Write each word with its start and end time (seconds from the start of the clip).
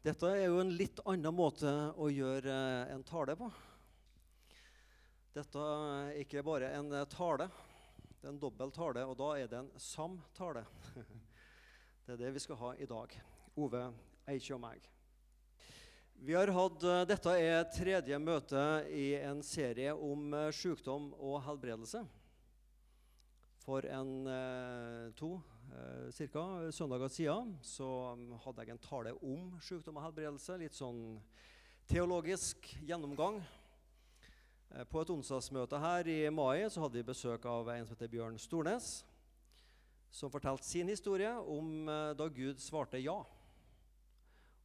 Dette 0.00 0.30
er 0.32 0.46
jo 0.46 0.62
en 0.62 0.70
litt 0.72 0.96
annen 1.04 1.34
måte 1.36 1.70
å 2.00 2.06
gjøre 2.08 2.48
eh, 2.48 2.92
en 2.94 3.02
tale 3.04 3.34
på. 3.36 3.50
Dette 5.36 5.60
er 5.60 6.14
ikke 6.22 6.40
bare 6.46 6.70
en 6.78 6.88
eh, 6.96 7.04
tale, 7.12 7.50
det 8.08 8.24
er 8.24 8.30
en 8.32 8.38
dobbel 8.40 8.72
tale, 8.72 9.02
og 9.04 9.18
da 9.20 9.28
er 9.36 9.50
det 9.50 9.58
en 9.60 9.68
samtale. 9.76 10.64
Det 12.06 12.14
er 12.16 12.22
det 12.24 12.30
vi 12.34 12.40
skal 12.42 12.58
ha 12.58 12.70
i 12.80 12.86
dag. 12.90 13.12
Ove 13.60 13.82
Eikje 14.32 14.56
og 14.56 14.62
meg. 14.64 14.88
Vi 16.24 16.34
har 16.34 16.50
hatt, 16.56 16.82
eh, 16.82 17.04
Dette 17.12 17.36
er 17.36 17.68
tredje 17.70 18.18
møte 18.24 18.64
i 18.88 19.12
en 19.20 19.44
serie 19.46 19.92
om 19.92 20.32
sykdom 20.56 21.12
og 21.20 21.42
helbredelse. 21.44 22.00
For 23.60 23.84
en 23.84 25.12
to 25.20 25.36
eh, 25.72 26.10
cirka, 26.12 26.42
søndager 26.74 27.12
siden 27.12 27.54
så 27.62 27.88
hadde 28.44 28.64
jeg 28.64 28.74
en 28.74 28.82
tale 28.82 29.14
om 29.22 29.54
sykdom 29.62 29.98
og 30.00 30.06
helbredelse. 30.08 30.58
Litt 30.60 30.76
sånn 30.76 31.20
teologisk 31.90 32.68
gjennomgang. 32.86 33.40
Eh, 34.70 34.84
på 34.86 35.02
et 35.02 35.12
onsdagsmøte 35.14 35.80
her 35.82 36.10
i 36.10 36.18
mai 36.30 36.66
så 36.70 36.84
hadde 36.84 37.00
vi 37.00 37.06
besøk 37.10 37.46
av 37.50 37.70
en 37.72 37.86
som 37.86 37.96
heter 37.96 38.12
Bjørn 38.12 38.38
Stornes. 38.38 39.00
Som 40.10 40.32
fortalte 40.32 40.66
sin 40.66 40.90
historie 40.90 41.32
om 41.38 41.88
eh, 41.88 42.12
da 42.18 42.28
Gud 42.30 42.62
svarte 42.62 43.00
ja. 43.02 43.18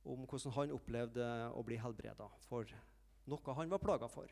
Om 0.05 0.27
hvordan 0.29 0.53
han 0.59 0.75
opplevde 0.75 1.29
å 1.53 1.63
bli 1.65 1.81
helbreda 1.81 2.29
for 2.45 2.69
noe 3.25 3.55
han 3.57 3.71
var 3.71 3.81
plaga 3.81 4.09
for. 4.09 4.29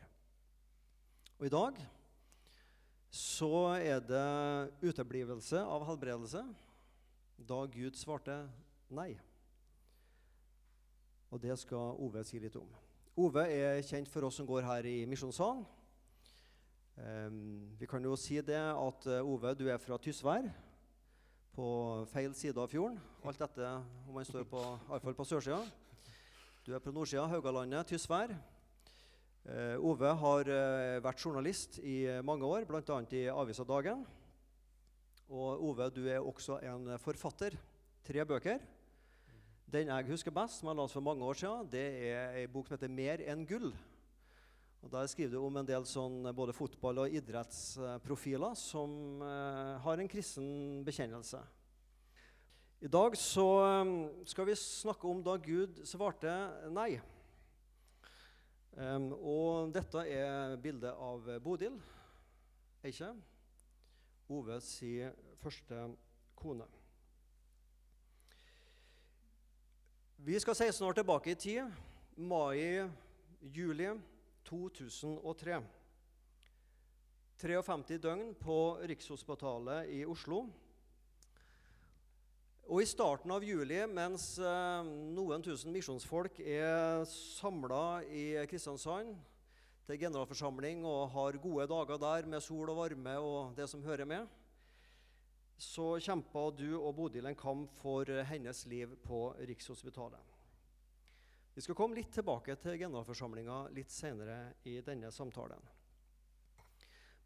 Og 1.40 1.48
i 1.48 1.52
dag 1.52 1.78
så 3.14 3.50
er 3.78 4.02
det 4.02 4.90
uteblivelse 4.90 5.60
av 5.62 5.86
helbredelse 5.86 6.42
da 7.38 7.64
Gud 7.66 7.96
svarte 7.98 8.36
nei. 8.94 9.14
Og 11.34 11.40
det 11.42 11.56
skal 11.58 11.98
Ove 11.98 12.22
si 12.26 12.38
litt 12.38 12.56
om. 12.56 12.68
Ove 13.18 13.44
er 13.50 13.82
kjent 13.86 14.10
for 14.10 14.26
oss 14.26 14.38
som 14.40 14.46
går 14.46 14.66
her 14.66 14.86
i 14.90 15.02
Misjonssalen. 15.06 15.64
Um, 16.94 17.74
vi 17.74 17.88
kan 17.90 18.04
jo 18.06 18.14
si 18.14 18.38
det 18.38 18.58
at 18.58 19.06
uh, 19.10 19.26
Ove, 19.26 19.50
du 19.58 19.66
er 19.66 19.80
fra 19.82 19.98
Tysvær, 19.98 20.46
på 21.54 21.66
feil 22.12 22.34
side 22.38 22.58
av 22.58 22.70
fjorden. 22.70 23.00
Alt 23.26 23.42
dette 23.42 23.70
om 24.06 24.14
man 24.14 24.26
står 24.26 24.46
på, 24.50 24.62
iallfall 24.90 25.16
på 25.18 25.26
sørsida. 25.26 25.58
Du 26.66 26.70
er 26.74 26.82
på 26.82 26.94
nordsida, 26.94 27.26
Haugalandet, 27.30 27.90
Tysvær. 27.90 28.36
Uh, 29.44 29.74
Ove 29.82 30.14
har 30.22 30.52
uh, 30.54 31.02
vært 31.02 31.26
journalist 31.26 31.80
i 31.82 32.04
mange 32.22 32.46
år, 32.46 32.66
bl.a. 32.70 33.00
i 33.10 33.26
avisa 33.30 33.66
Dagen. 33.66 34.06
Og 35.34 35.64
Ove, 35.66 35.88
du 35.90 36.04
er 36.06 36.22
også 36.22 36.60
en 36.62 36.92
forfatter. 37.02 37.56
Tre 38.06 38.24
bøker. 38.28 38.62
Den 39.66 39.88
jeg 39.90 40.06
husker 40.06 40.30
best, 40.30 40.60
som 40.60 40.68
jeg 40.70 40.78
leste 40.78 40.94
for 40.94 41.02
mange 41.02 41.24
år 41.26 41.40
siden, 41.40 41.66
det 41.72 41.82
er 42.06 42.36
ei 42.38 42.46
bok 42.46 42.68
som 42.68 42.76
heter 42.76 42.88
'Mer 42.88 43.18
enn 43.26 43.46
gull'. 43.46 43.74
Og 44.82 44.90
Der 44.92 45.06
skriver 45.06 45.30
du 45.30 45.46
om 45.46 45.56
en 45.56 45.66
del 45.66 45.84
sånn, 45.84 46.34
både 46.36 46.52
fotball- 46.52 46.98
og 46.98 47.10
idrettsprofiler 47.10 48.54
som 48.54 49.22
eh, 49.22 49.78
har 49.80 49.98
en 49.98 50.08
kristen 50.08 50.84
bekjennelse. 50.84 51.40
I 52.80 52.86
dag 52.86 53.16
så 53.16 53.80
um, 53.80 54.24
skal 54.24 54.46
vi 54.46 54.54
snakke 54.54 55.08
om 55.08 55.22
da 55.22 55.36
Gud 55.36 55.80
svarte 55.86 56.30
nei. 56.68 57.00
Um, 58.76 59.12
og 59.12 59.72
dette 59.72 59.98
er 60.06 60.56
bildet 60.56 60.92
av 60.92 61.40
Bodil 61.40 61.80
Eikje, 62.84 63.14
Ove 64.32 64.56
si 64.64 64.94
første 65.42 65.82
kone. 66.38 66.64
Vi 70.24 70.38
skal 70.40 70.56
16 70.56 70.86
år 70.86 70.96
tilbake 70.96 71.34
i 71.34 71.34
tid. 71.34 71.74
Mai-juli 72.16 73.90
2003. 74.48 75.58
53 77.36 77.98
døgn 78.00 78.32
på 78.40 78.58
Rikshospitalet 78.88 79.92
i 79.92 80.04
Oslo. 80.08 80.46
Og 82.64 82.80
i 82.80 82.88
starten 82.88 83.28
av 83.34 83.44
juli, 83.44 83.82
mens 83.92 84.38
eh, 84.40 84.88
noen 85.12 85.44
tusen 85.44 85.74
misjonsfolk 85.74 86.40
er 86.40 87.04
samla 87.12 88.00
i 88.08 88.46
Kristiansand 88.48 89.12
til 89.84 90.00
generalforsamling 90.00 90.84
og 90.88 91.10
har 91.12 91.36
gode 91.42 91.66
dager 91.68 92.00
der 92.00 92.28
med 92.30 92.42
sol 92.42 92.70
og 92.72 92.78
varme 92.78 93.16
og 93.20 93.56
det 93.56 93.66
som 93.68 93.82
hører 93.84 94.08
med, 94.08 94.28
så 95.60 95.94
kjempa 96.02 96.48
du 96.56 96.70
og 96.78 96.94
Bodil 96.96 97.28
en 97.28 97.38
kamp 97.38 97.72
for 97.78 98.08
hennes 98.28 98.64
liv 98.66 98.96
på 99.04 99.26
Rikshospitalet. 99.38 100.32
Vi 101.54 101.62
skal 101.62 101.76
komme 101.78 101.94
litt 101.94 102.10
tilbake 102.10 102.56
til 102.58 102.80
generalforsamlinga 102.80 103.58
litt 103.76 103.92
senere 103.94 104.56
i 104.66 104.80
denne 104.82 105.12
samtalen. 105.14 105.60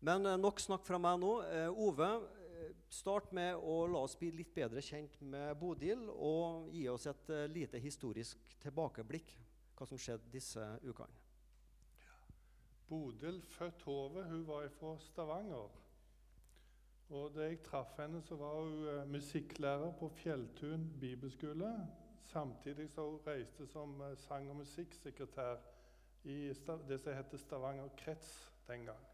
Men 0.05 0.27
eh, 0.27 0.37
nok 0.39 0.61
snakk 0.61 0.85
fra 0.87 0.99
meg 1.01 1.23
nå. 1.23 1.33
Eh, 1.49 1.71
Ove, 1.73 2.11
Start 2.91 3.31
med 3.37 3.55
å 3.55 3.85
la 3.87 4.01
oss 4.03 4.17
bli 4.19 4.33
litt 4.35 4.51
bedre 4.57 4.83
kjent 4.83 5.15
med 5.23 5.53
Bodil, 5.61 6.09
og 6.11 6.73
gi 6.75 6.89
oss 6.91 7.07
et 7.07 7.31
lite 7.53 7.79
historisk 7.79 8.57
tilbakeblikk 8.65 9.31
hva 9.79 9.87
som 9.87 10.01
skjedde 10.01 10.33
disse 10.33 10.65
ukene. 10.83 11.28
Bodil, 12.89 13.43
født 13.43 13.83
Hove, 13.83 14.25
hun 14.25 14.47
var 14.47 14.69
fra 14.69 14.99
Stavanger. 14.99 15.71
Og 17.09 17.35
Da 17.35 17.41
jeg 17.41 17.63
traff 17.63 17.97
henne, 17.97 18.23
så 18.23 18.37
var 18.37 18.55
hun 18.61 18.89
uh, 18.89 19.09
musikklærer 19.09 19.93
på 19.93 20.09
Fjelltun 20.09 20.93
bibelskole. 21.01 21.89
Samtidig 22.23 22.91
hun 22.97 23.21
reiste 23.27 23.67
som 23.67 24.01
uh, 24.01 24.17
sang- 24.17 24.51
og 24.51 24.57
musikksekretær 24.57 25.57
i 26.25 26.55
det 26.89 27.01
som 27.01 27.15
heter 27.15 27.37
Stavanger 27.37 27.89
krets 27.97 28.53
den 28.67 28.85
gang. 28.85 29.07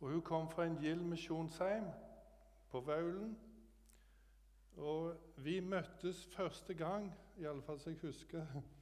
Og 0.00 0.08
Hun 0.08 0.22
kom 0.22 0.50
fra 0.50 0.64
en 0.64 0.78
gild 0.78 1.00
misjonsheim 1.00 1.84
på 2.70 2.80
Vaulen. 2.80 3.38
Og 4.76 5.16
vi 5.36 5.60
møttes 5.60 6.26
første 6.26 6.74
gang, 6.74 7.14
iallfall 7.38 7.80
så 7.80 7.90
jeg 7.90 7.98
husker, 8.02 8.46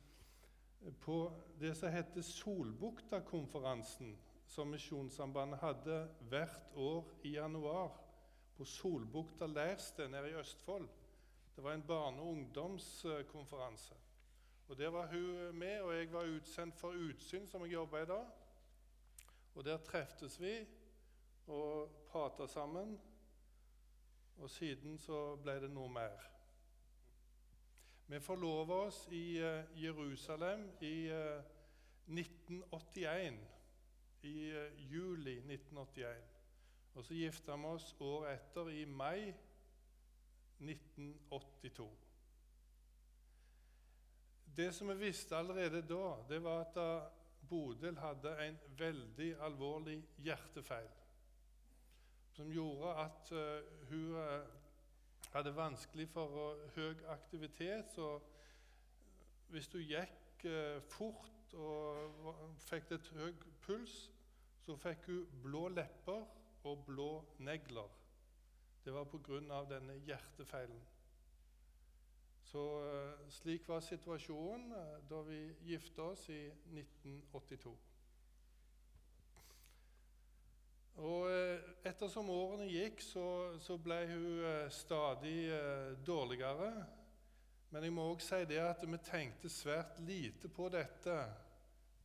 på 0.93 1.33
det 1.61 1.75
som 1.75 1.93
heter 1.93 2.23
Solbukta-konferansen, 2.23 4.17
som 4.47 4.71
Misjonssambandet 4.71 5.61
hadde 5.61 6.09
hvert 6.31 6.75
år 6.77 7.09
i 7.23 7.35
januar 7.35 7.97
på 8.57 8.65
Solbukta 8.65 9.47
leirsted 9.47 10.09
nede 10.09 10.31
i 10.31 10.39
Østfold. 10.39 10.89
Det 11.57 11.65
var 11.65 11.73
en 11.73 11.87
barne- 11.87 12.23
og 12.23 12.29
ungdomskonferanse. 12.29 13.95
Og 14.69 14.79
Der 14.79 14.89
var 14.89 15.07
hun 15.07 15.59
med, 15.59 15.81
og 15.81 15.97
jeg 15.97 16.13
var 16.13 16.25
utsendt 16.25 16.77
for 16.77 16.89
Utsyn, 16.89 17.47
som 17.47 17.63
jeg 17.63 17.73
jobber 17.73 17.99
i 17.99 18.07
da. 18.07 18.25
Og 19.55 19.65
Der 19.65 19.77
treftes 19.77 20.41
vi 20.41 20.67
og 21.47 21.91
prata 22.09 22.47
sammen. 22.47 23.01
Og 24.39 24.51
siden 24.51 24.99
så 24.99 25.37
ble 25.37 25.61
det 25.61 25.71
noe 25.71 25.89
mer. 25.89 26.36
Vi 28.09 28.21
forlova 28.21 28.75
oss 28.87 29.09
i 29.11 29.43
uh, 29.43 29.83
Jerusalem 29.83 30.69
i 30.81 31.11
uh, 31.11 31.17
eh, 31.17 31.45
1981. 32.09 33.39
I 34.23 34.53
uh, 34.53 34.93
juli 34.93 35.39
1981. 35.39 36.23
Og 36.95 37.05
så 37.05 37.15
gifta 37.15 37.57
vi 37.57 37.65
oss 37.67 37.97
året 38.01 38.39
etter, 38.39 38.71
i 38.71 38.85
mai 38.85 39.35
1982. 40.63 41.89
Det 44.57 44.71
som 44.75 44.89
vi 44.89 44.95
visste 44.95 45.37
allerede 45.37 45.83
da, 45.83 46.15
det 46.29 46.39
var 46.43 46.63
at 46.63 47.11
Bodil 47.49 47.99
hadde 47.99 48.37
en 48.47 48.57
veldig 48.79 49.35
alvorlig 49.45 49.99
hjertefeil 50.25 50.89
som 52.33 52.49
gjorde 52.53 52.95
at 53.01 53.31
hun 53.91 54.17
hadde 55.37 55.57
vanskelig 55.57 56.09
for 56.09 56.41
uh, 56.41 56.67
høy 56.77 57.05
aktivitet. 57.13 57.93
Så 57.95 58.19
hvis 59.49 59.69
du 59.69 59.79
gikk 59.79 60.47
fort 60.91 61.55
og 61.55 62.57
fikk 62.69 62.91
et 62.95 63.09
høy 63.17 63.33
puls, 63.65 63.95
så 64.67 64.77
fikk 64.77 65.07
hun 65.07 65.41
blå 65.43 65.69
lepper 65.69 66.27
og 66.67 66.85
blå 66.87 67.11
negler. 67.39 67.89
Det 68.85 68.95
var 68.95 69.05
pga. 69.05 69.65
denne 69.71 69.99
hjertefeilen. 70.07 70.83
Så 72.43 72.63
slik 73.29 73.69
var 73.69 73.81
situasjonen 73.81 74.75
da 75.11 75.23
vi 75.27 75.41
gifta 75.67 76.03
oss 76.03 76.29
i 76.29 76.47
1982. 76.47 77.73
Og 80.97 81.29
eh, 81.29 81.65
Ettersom 81.87 82.31
årene 82.33 82.67
gikk, 82.71 83.03
så, 83.05 83.27
så 83.61 83.77
ble 83.81 83.99
hun 84.09 84.45
eh, 84.49 84.69
stadig 84.73 85.51
eh, 85.53 85.91
dårligere. 86.07 86.71
Men 87.71 87.85
jeg 87.85 87.93
må 87.93 88.07
også 88.09 88.31
si 88.31 88.49
det 88.49 88.63
at 88.63 88.85
vi 88.87 89.01
tenkte 89.05 89.51
svært 89.53 90.01
lite 90.07 90.49
på 90.49 90.71
dette 90.73 91.19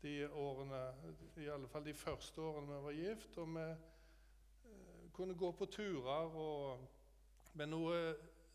de 0.02 0.26
årene, 0.28 0.82
i 1.38 1.48
alle 1.54 1.70
fall 1.70 1.86
de 1.86 1.94
første 1.94 2.42
årene 2.42 2.74
vi 2.74 2.84
var 2.88 2.98
gift. 2.98 3.38
Og 3.38 3.56
vi 3.56 5.10
kunne 5.16 5.38
gå 5.40 5.52
på 5.56 5.70
turer 5.72 6.36
og 6.36 6.88
med 7.54 7.72
noe 7.72 8.00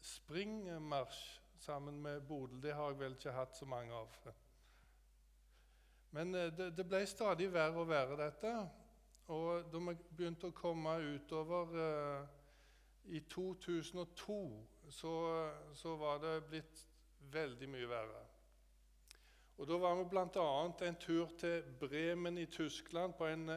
springmarsj, 0.04 1.24
sammen 1.66 1.96
med 2.02 2.20
Bodil. 2.28 2.60
Det 2.62 2.74
har 2.76 2.92
jeg 2.92 2.98
vel 3.00 3.14
ikke 3.16 3.32
hatt 3.32 3.56
så 3.56 3.66
mange 3.66 3.94
av. 3.96 4.12
Men 6.14 6.34
det, 6.34 6.74
det 6.76 6.84
ble 6.86 7.00
stadig 7.08 7.48
verre 7.54 7.80
og 7.80 7.88
verre, 7.88 8.18
dette. 8.20 8.52
Og 9.26 9.66
da 9.72 9.78
vi 9.88 9.96
begynte 10.16 10.50
å 10.50 10.54
komme 10.54 10.92
utover 11.02 11.72
eh, 11.82 12.28
i 13.16 13.20
2002, 13.26 14.38
så, 14.90 15.14
så 15.74 15.94
var 15.98 16.20
det 16.22 16.34
blitt 16.50 16.82
veldig 17.34 17.68
mye 17.70 17.88
verre. 17.90 18.22
Og 19.56 19.66
Da 19.66 19.78
var 19.80 19.96
vi 19.96 20.04
bl.a. 20.10 20.46
en 20.86 20.98
tur 21.00 21.30
til 21.38 21.62
Bremen 21.80 22.38
i 22.38 22.46
Tyskland, 22.46 23.14
på 23.14 23.26
en 23.26 23.50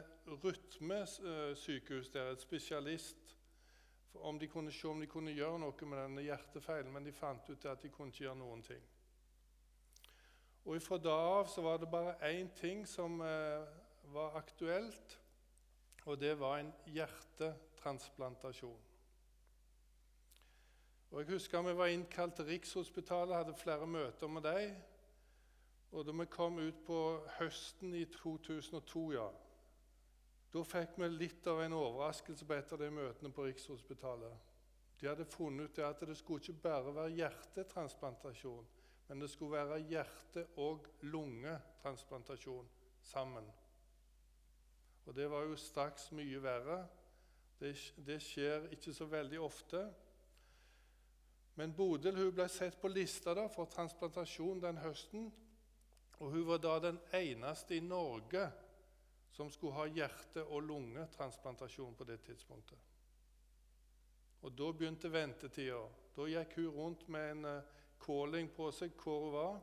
rytmesykehus 0.43 2.09
der, 2.09 2.31
et 2.31 2.41
spesialist 2.41 3.35
om 4.13 4.39
de 4.39 4.47
kunne 4.47 4.71
se 4.71 4.87
om 4.87 4.99
de 4.99 5.07
kunne 5.07 5.35
gjøre 5.35 5.59
noe 5.61 5.85
med 5.85 5.99
denne 6.01 6.23
hjertefeilen, 6.23 6.91
men 6.93 7.05
de 7.05 7.13
fant 7.13 7.49
ut 7.49 7.65
at 7.65 7.83
de 7.83 7.91
kunne 7.93 8.13
ikke 8.13 8.25
gjøre 8.25 8.39
noen 8.39 8.63
ting. 8.65 8.81
Og 10.65 10.81
Fra 10.81 10.97
da 10.97 11.15
av 11.39 11.47
så 11.47 11.61
var 11.61 11.77
det 11.77 11.91
bare 11.91 12.17
én 12.29 12.49
ting 12.55 12.87
som 12.87 13.21
eh, 13.21 13.67
var 14.13 14.35
aktuelt, 14.37 15.19
og 16.09 16.17
det 16.17 16.39
var 16.39 16.57
en 16.57 16.71
hjertetransplantasjon. 16.89 18.79
Og 21.11 21.19
Jeg 21.19 21.27
husker 21.29 21.61
vi 21.61 21.77
var 21.77 21.85
innkalt 21.85 22.35
til 22.35 22.45
Rikshospitalet, 22.45 23.35
hadde 23.35 23.53
flere 23.57 23.87
møter 23.87 24.27
med 24.27 24.41
dem. 24.41 24.75
Og 25.91 26.05
da 26.05 26.11
vi 26.11 26.25
kom 26.25 26.57
ut 26.57 26.81
på 26.85 26.97
høsten 27.39 27.93
i 27.93 28.05
2002, 28.05 29.11
ja, 29.11 29.29
da 30.53 30.65
fikk 30.65 30.97
vi 30.97 31.09
litt 31.13 31.47
av 31.47 31.61
en 31.61 31.77
overraskelse 31.77 32.45
på 32.45 32.57
et 32.57 32.73
av 32.73 32.81
de 32.81 32.89
møtene 32.93 33.33
på 33.33 33.45
Rikshospitalet. 33.45 34.33
De 34.99 35.07
hadde 35.07 35.29
funnet 35.29 35.69
ut 35.69 35.85
at 35.85 36.01
det 36.09 36.17
skulle 36.17 36.41
ikke 36.41 36.61
bare 36.65 36.93
være 36.95 37.15
hjertetransplantasjon, 37.21 38.67
men 39.07 39.21
det 39.21 39.29
skulle 39.29 39.61
være 39.61 39.81
hjerte- 39.89 40.47
og 40.57 40.89
lungetransplantasjon 41.01 42.69
sammen. 43.01 43.45
Og 45.05 45.15
Det 45.15 45.29
var 45.31 45.43
jo 45.43 45.55
straks 45.55 46.11
mye 46.11 46.41
verre. 46.43 46.79
Det, 47.59 47.73
det 48.05 48.21
skjer 48.23 48.69
ikke 48.75 48.93
så 48.93 49.05
veldig 49.05 49.39
ofte. 49.41 49.83
Men 51.59 51.73
Bodil 51.75 52.31
ble 52.31 52.47
sett 52.47 52.77
på 52.79 52.87
lista 52.87 53.33
for 53.51 53.67
transplantasjon 53.71 54.61
den 54.63 54.77
høsten. 54.79 55.31
Og 56.19 56.31
hun 56.31 56.45
var 56.47 56.61
da 56.63 56.77
den 56.83 56.99
eneste 57.15 57.75
i 57.75 57.83
Norge 57.83 58.45
som 59.31 59.51
skulle 59.51 59.73
ha 59.73 59.85
hjerte- 59.87 60.43
og 60.43 60.63
lungetransplantasjon 60.63 61.95
på 61.95 62.03
det 62.03 62.21
tidspunktet. 62.21 62.77
Og 64.41 64.51
Da 64.51 64.71
begynte 64.71 65.11
ventetida. 65.11 65.83
Da 66.15 66.27
gikk 66.27 66.55
hun 66.55 66.67
rundt 66.67 67.09
med 67.09 67.31
en 67.31 67.43
kåling 67.43 67.67
calling 68.05 68.49
på 68.55 68.71
seg 68.71 68.95
hvor 68.95 69.25
hun 69.25 69.33
var. 69.33 69.59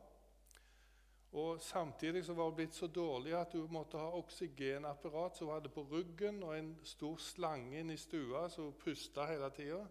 Og 1.31 1.61
Samtidig 1.61 2.25
så 2.25 2.33
var 2.33 2.43
hun 2.43 2.55
blitt 2.55 2.75
så 2.75 2.87
dårlig 2.87 3.33
at 3.35 3.53
hun 3.53 3.71
måtte 3.71 3.99
ha 3.99 4.11
oksygenapparat 4.15 5.37
som 5.37 5.47
hun 5.47 5.57
hadde 5.57 5.69
på 5.69 5.83
ryggen, 5.91 6.43
og 6.43 6.57
en 6.57 6.71
stor 6.83 7.17
slange 7.19 7.79
inn 7.79 7.91
i 7.91 7.97
stua, 7.97 8.47
så 8.49 8.61
hun 8.61 8.77
pusta 8.79 9.25
hele 9.27 9.49
tida. 9.55 9.81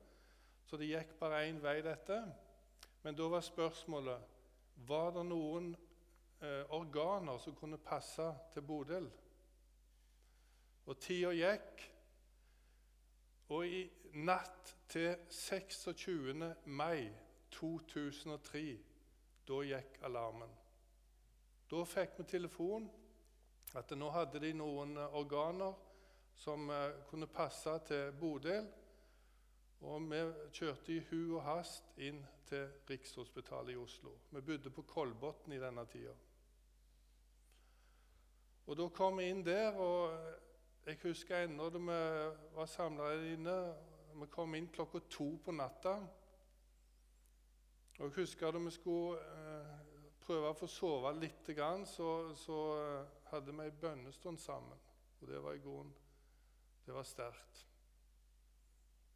Så 0.65 0.77
det 0.77 0.89
gikk 0.91 1.19
bare 1.21 1.45
én 1.47 1.61
vei, 1.63 1.83
dette. 1.85 2.23
Men 3.03 3.15
da 3.15 3.29
var 3.31 3.45
spørsmålet 3.45 4.33
var 4.89 5.13
det 5.15 5.27
noen 5.29 5.71
eh, 6.41 6.65
organer 6.75 7.39
som 7.39 7.55
kunne 7.55 7.79
passe 7.79 8.27
til 8.53 8.65
Bodil. 8.67 9.07
Og 10.87 10.99
tida 10.99 11.31
gikk, 11.37 11.87
og 13.49 13.67
i 13.67 13.85
natt 14.27 14.75
til 14.89 15.15
26. 15.31 16.55
mai 16.65 17.11
2003, 17.51 18.69
da 19.47 19.65
gikk 19.71 20.01
alarmen. 20.09 20.66
Da 21.71 21.83
fikk 21.85 22.19
vi 22.19 22.25
telefon 22.31 22.87
at 23.75 23.91
nå 23.99 24.11
hadde 24.15 24.39
de 24.41 24.53
noen 24.55 24.95
organer 25.03 25.75
som 26.39 26.71
eh, 26.71 27.01
kunne 27.11 27.27
passe 27.27 27.73
til 27.89 28.13
Bodil. 28.21 28.69
Og 29.81 30.07
vi 30.11 30.21
kjørte 30.55 30.93
i 30.95 31.01
hu 31.11 31.37
og 31.37 31.43
hast 31.45 31.91
inn 31.99 32.23
til 32.47 32.69
Rikshospitalet 32.89 33.75
i 33.75 33.77
Oslo. 33.77 34.15
Vi 34.31 34.41
bodde 34.41 34.71
på 34.71 34.83
Kolbotn 34.83 35.53
i 35.53 35.61
denne 35.61 35.85
tida. 35.91 36.15
Og 38.67 38.77
Da 38.77 38.89
kom 38.89 39.19
vi 39.19 39.29
inn 39.31 39.45
der, 39.47 39.75
og 39.79 40.11
jeg 40.87 40.99
husker 41.03 41.45
ennå 41.45 41.69
da 41.71 41.79
vi 41.79 41.99
var 42.55 42.67
samla 42.67 43.13
inne. 43.33 43.59
Vi 44.15 44.27
kom 44.31 44.55
inn 44.55 44.71
klokka 44.73 45.03
to 45.11 45.37
på 45.45 45.53
natta. 45.53 45.99
Og 47.99 48.05
jeg 48.05 48.13
husker 48.17 48.51
da 48.51 48.59
vi 48.59 48.71
skulle 48.71 49.19
eh, 49.19 49.56
prøve 50.27 50.51
å 50.51 50.59
få 50.59 50.67
sove 50.71 51.13
litt, 51.21 51.49
så, 51.87 52.11
så 52.35 52.59
eh, 52.81 53.15
hadde 53.31 53.55
vi 53.55 53.65
ei 53.67 53.79
bønnestund 53.81 54.41
sammen. 54.43 54.79
Og 55.21 55.29
det 55.31 55.41
var 55.43 55.55
i 55.55 55.63
grunnen 55.63 55.95
Det 56.87 56.95
var 56.95 57.03
sterkt. 57.03 57.65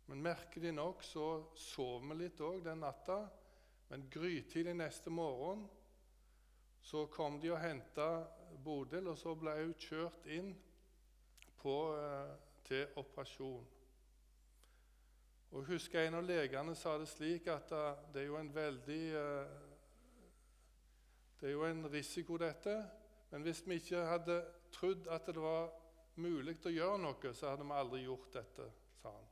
Men 0.06 0.22
merkelig 0.22 0.72
nok 0.74 1.04
så 1.06 1.26
sov 1.54 2.02
vi 2.08 2.16
litt 2.18 2.40
òg 2.42 2.64
den 2.64 2.80
natta. 2.82 3.20
Men 3.90 4.08
grytidlig 4.10 4.74
neste 4.74 5.10
morgen 5.10 5.68
så 6.82 7.04
kom 7.06 7.38
de 7.40 7.52
og 7.52 7.60
henta 7.62 8.08
Bodil, 8.64 9.06
og 9.06 9.18
så 9.18 9.36
ble 9.38 9.54
hun 9.60 9.74
kjørt 9.78 10.26
inn 10.26 10.50
på, 11.60 11.76
eh, 11.94 12.34
til 12.66 12.98
operasjon. 12.98 13.66
Og 15.50 15.62
jeg 15.62 15.66
husker 15.66 16.06
En 16.06 16.14
av 16.14 16.24
legene 16.24 16.74
sa 16.74 16.98
det 16.98 17.08
slik 17.08 17.46
at 17.46 17.72
eh, 17.72 18.06
det 18.12 18.22
er 18.22 18.26
jo 18.26 18.38
en 18.38 18.54
veldig 18.54 19.04
Det 21.40 21.48
er 21.48 21.52
jo 21.52 21.64
en 21.64 21.92
risiko, 21.92 22.36
dette. 22.36 22.74
Men 23.30 23.42
hvis 23.42 23.62
vi 23.68 23.74
ikke 23.74 23.96
hadde 23.96 24.44
trodd 24.72 25.06
at 25.08 25.26
det 25.26 25.40
var 25.40 25.70
mulig 26.20 26.58
å 26.66 26.72
gjøre 26.72 26.98
noe, 27.00 27.32
så 27.34 27.52
hadde 27.52 27.64
vi 27.64 27.78
aldri 27.78 28.02
gjort 28.04 28.34
dette, 28.34 28.66
sa 29.00 29.12
han. 29.14 29.28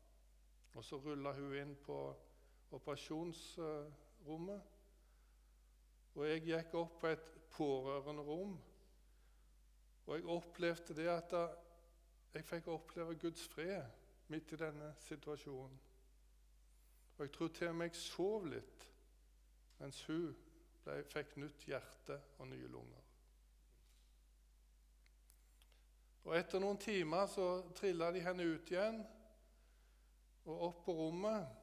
Og 0.78 0.84
så 0.84 0.96
rulla 1.02 1.32
hun 1.36 1.54
inn 1.58 1.74
på 1.84 1.98
operasjonsrommet. 2.76 4.62
Og 6.14 6.26
jeg 6.26 6.46
gikk 6.46 6.74
opp 6.78 6.96
på 7.02 7.12
et 7.12 7.28
pårørenderom, 7.52 8.56
og 10.06 10.14
jeg 10.16 10.24
opplevde 10.32 10.94
det 10.96 11.08
at 11.12 11.34
jeg 12.32 12.44
fikk 12.48 12.70
oppleve 12.72 13.18
Guds 13.20 13.44
fred 13.52 13.84
midt 14.32 14.52
i 14.52 14.60
denne 14.60 14.94
situasjonen. 15.04 15.78
Og 17.16 17.24
jeg 17.24 17.32
tror 17.34 17.48
til 17.48 17.68
og 17.68 17.76
med 17.76 17.90
jeg 17.90 18.00
sov 18.00 18.46
litt 18.48 18.84
mens 19.78 20.00
hun 20.08 20.36
ble, 20.88 21.04
fikk 21.04 21.36
nytt 21.42 21.68
hjerte 21.68 22.16
og 22.38 22.48
nye 22.48 22.72
lunger. 22.72 23.04
Og 26.28 26.34
Etter 26.36 26.60
noen 26.60 26.80
timer 26.80 27.28
så 27.32 27.46
trilla 27.76 28.10
de 28.12 28.20
henne 28.24 28.44
ut 28.44 28.72
igjen 28.72 28.98
og 30.48 30.66
opp 30.68 30.82
på 30.84 30.96
rommet. 30.96 31.54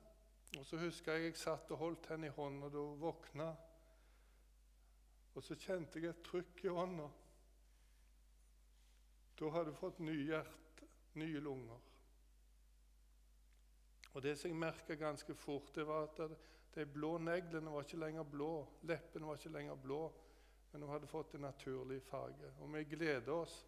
Og 0.58 0.66
Så 0.66 0.80
husker 0.80 1.18
jeg 1.18 1.32
jeg 1.32 1.38
satt 1.38 1.72
og 1.74 1.82
holdt 1.82 2.10
henne 2.10 2.30
i 2.30 2.34
hånda 2.34 2.70
da 2.74 2.82
hun 2.82 3.02
våkna. 3.02 3.50
Og 5.36 5.44
så 5.44 5.58
kjente 5.60 6.00
jeg 6.00 6.14
et 6.14 6.24
trykk 6.26 6.64
i 6.64 6.74
hånda. 6.74 7.10
Da 9.36 9.52
hadde 9.52 9.74
hun 9.74 9.82
fått 9.82 10.00
nye 10.00 10.30
hjerte, 10.30 10.88
nye 11.20 11.44
lunger. 11.44 11.82
Og 14.16 14.24
Det 14.24 14.38
som 14.40 14.50
jeg 14.50 14.60
merka 14.60 14.96
ganske 14.96 15.36
fort, 15.36 15.76
det 15.76 15.84
var 15.88 16.08
at 16.08 16.38
de 16.76 16.86
blå 16.86 17.16
neglene 17.24 17.72
var 17.72 17.86
ikke 17.86 18.02
lenger 18.02 18.28
blå. 18.28 18.52
Leppene 18.84 19.30
var 19.30 19.40
ikke 19.40 19.54
lenger 19.54 19.78
blå, 19.80 20.02
men 20.72 20.84
hun 20.84 20.92
hadde 20.92 21.08
fått 21.08 21.38
en 21.38 21.46
naturlig 21.48 22.02
farge. 22.04 22.52
Og 22.60 22.74
vi 22.74 22.84
gleder 22.96 23.32
oss. 23.32 23.62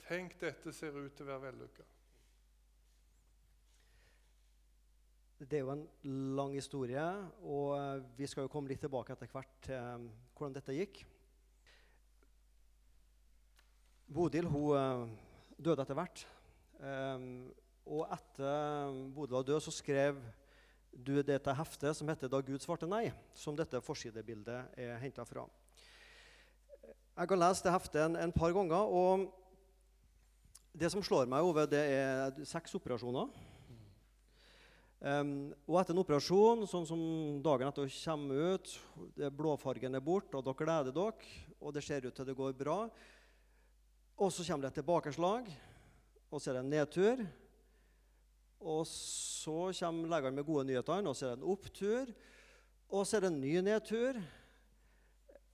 Tenk, 0.00 0.38
dette 0.40 0.72
ser 0.72 0.96
ut 0.96 1.12
til 1.12 1.26
å 1.26 1.32
være 1.34 1.44
vellykka. 1.50 1.84
Det 5.38 5.54
er 5.54 5.62
jo 5.62 5.74
en 5.74 5.84
lang 6.34 6.56
historie, 6.56 7.04
og 7.46 8.08
vi 8.18 8.26
skal 8.26 8.46
jo 8.46 8.50
komme 8.50 8.72
litt 8.72 8.80
tilbake 8.82 9.14
etter 9.14 9.30
hvert 9.30 9.60
til 9.68 10.08
hvordan 10.32 10.56
dette 10.56 10.74
gikk. 10.74 11.04
Bodil 14.08 14.48
hun 14.48 14.72
eh, 14.74 15.04
døde 15.60 15.84
etter 15.84 15.98
hvert. 16.00 16.24
Og 17.88 18.02
etter 18.16 18.98
Bodil 19.14 19.36
var 19.36 19.46
død, 19.52 19.60
så 19.62 19.74
skrev 19.74 20.18
du 20.98 21.22
dette 21.22 21.54
heftet 21.54 21.96
som 21.96 22.08
heter 22.08 22.28
'Da 22.28 22.40
Gud 22.42 22.62
svarte 22.62 22.86
nei', 22.86 23.12
som 23.34 23.56
dette 23.56 23.80
forsidebildet 23.80 24.78
er 24.78 24.98
henta 24.98 25.24
fra. 25.24 25.46
Jeg 27.18 27.28
har 27.28 27.36
lest 27.36 27.64
det 27.64 27.72
heftet 27.72 28.00
en, 28.02 28.16
en, 28.16 28.32
par 28.32 28.52
ganger, 28.52 28.82
og 28.82 29.32
det 30.72 30.90
som 30.90 31.02
slår 31.02 31.26
meg 31.26 31.42
over, 31.42 31.66
det 31.66 31.84
er 31.90 32.44
seks 32.46 32.74
operasjoner. 32.74 33.28
Um, 34.98 35.54
og 35.66 35.80
etter 35.80 35.94
en 35.94 36.02
operasjon, 36.02 36.66
sånn 36.66 36.86
som 36.86 37.00
dagen 37.42 37.68
etter 37.68 37.90
kommer 38.04 38.54
ut, 38.54 38.72
blåfargen 39.34 39.94
er 39.94 40.02
borte, 40.02 40.36
og 40.36 40.44
dere 40.46 40.58
gleder 40.58 40.94
dere, 40.94 41.34
og 41.60 41.74
det 41.74 41.84
ser 41.86 42.06
ut 42.06 42.14
til 42.14 42.26
det 42.26 42.36
går 42.38 42.54
bra, 42.58 42.88
og 44.18 44.32
så 44.34 44.46
kommer 44.46 44.66
det 44.66 44.72
et 44.72 44.80
tilbakeslag, 44.80 45.50
og 46.30 46.40
så 46.40 46.50
er 46.50 46.58
det 46.58 46.64
en 46.64 46.72
nedtur. 46.74 47.22
Og 48.58 48.82
så 48.90 49.70
kommer 49.78 50.10
legene 50.10 50.40
med 50.40 50.46
gode 50.46 50.66
nyheter, 50.66 51.06
og 51.06 51.14
så 51.16 51.28
er 51.28 51.36
det 51.36 51.42
en 51.42 51.52
opptur. 51.52 52.10
Og 52.88 53.06
så 53.06 53.18
er 53.18 53.26
det 53.26 53.30
en 53.32 53.40
ny 53.42 53.54
nedtur. 53.62 54.18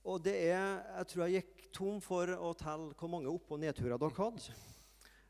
Og 0.05 0.21
det 0.23 0.35
er 0.51 0.81
Jeg 0.99 1.07
tror 1.09 1.25
jeg 1.25 1.41
gikk 1.41 1.69
tom 1.75 2.01
for 2.01 2.29
å 2.29 2.53
telle 2.57 2.93
hvor 2.95 3.11
mange 3.11 3.29
opp- 3.29 3.51
og 3.51 3.59
nedturer 3.59 3.99
dere 3.99 4.17
hadde. 4.17 4.57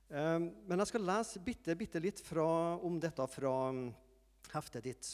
Um, 0.05 0.51
men 0.67 0.79
jeg 0.84 0.91
skal 0.91 1.08
lese 1.08 1.41
bitte, 1.41 1.75
bitte 1.75 2.00
litt 2.00 2.20
fra, 2.22 2.77
om 2.77 3.00
dette 3.01 3.25
fra 3.32 3.53
um, 3.74 3.88
heftet 4.53 4.86
ditt. 4.86 5.08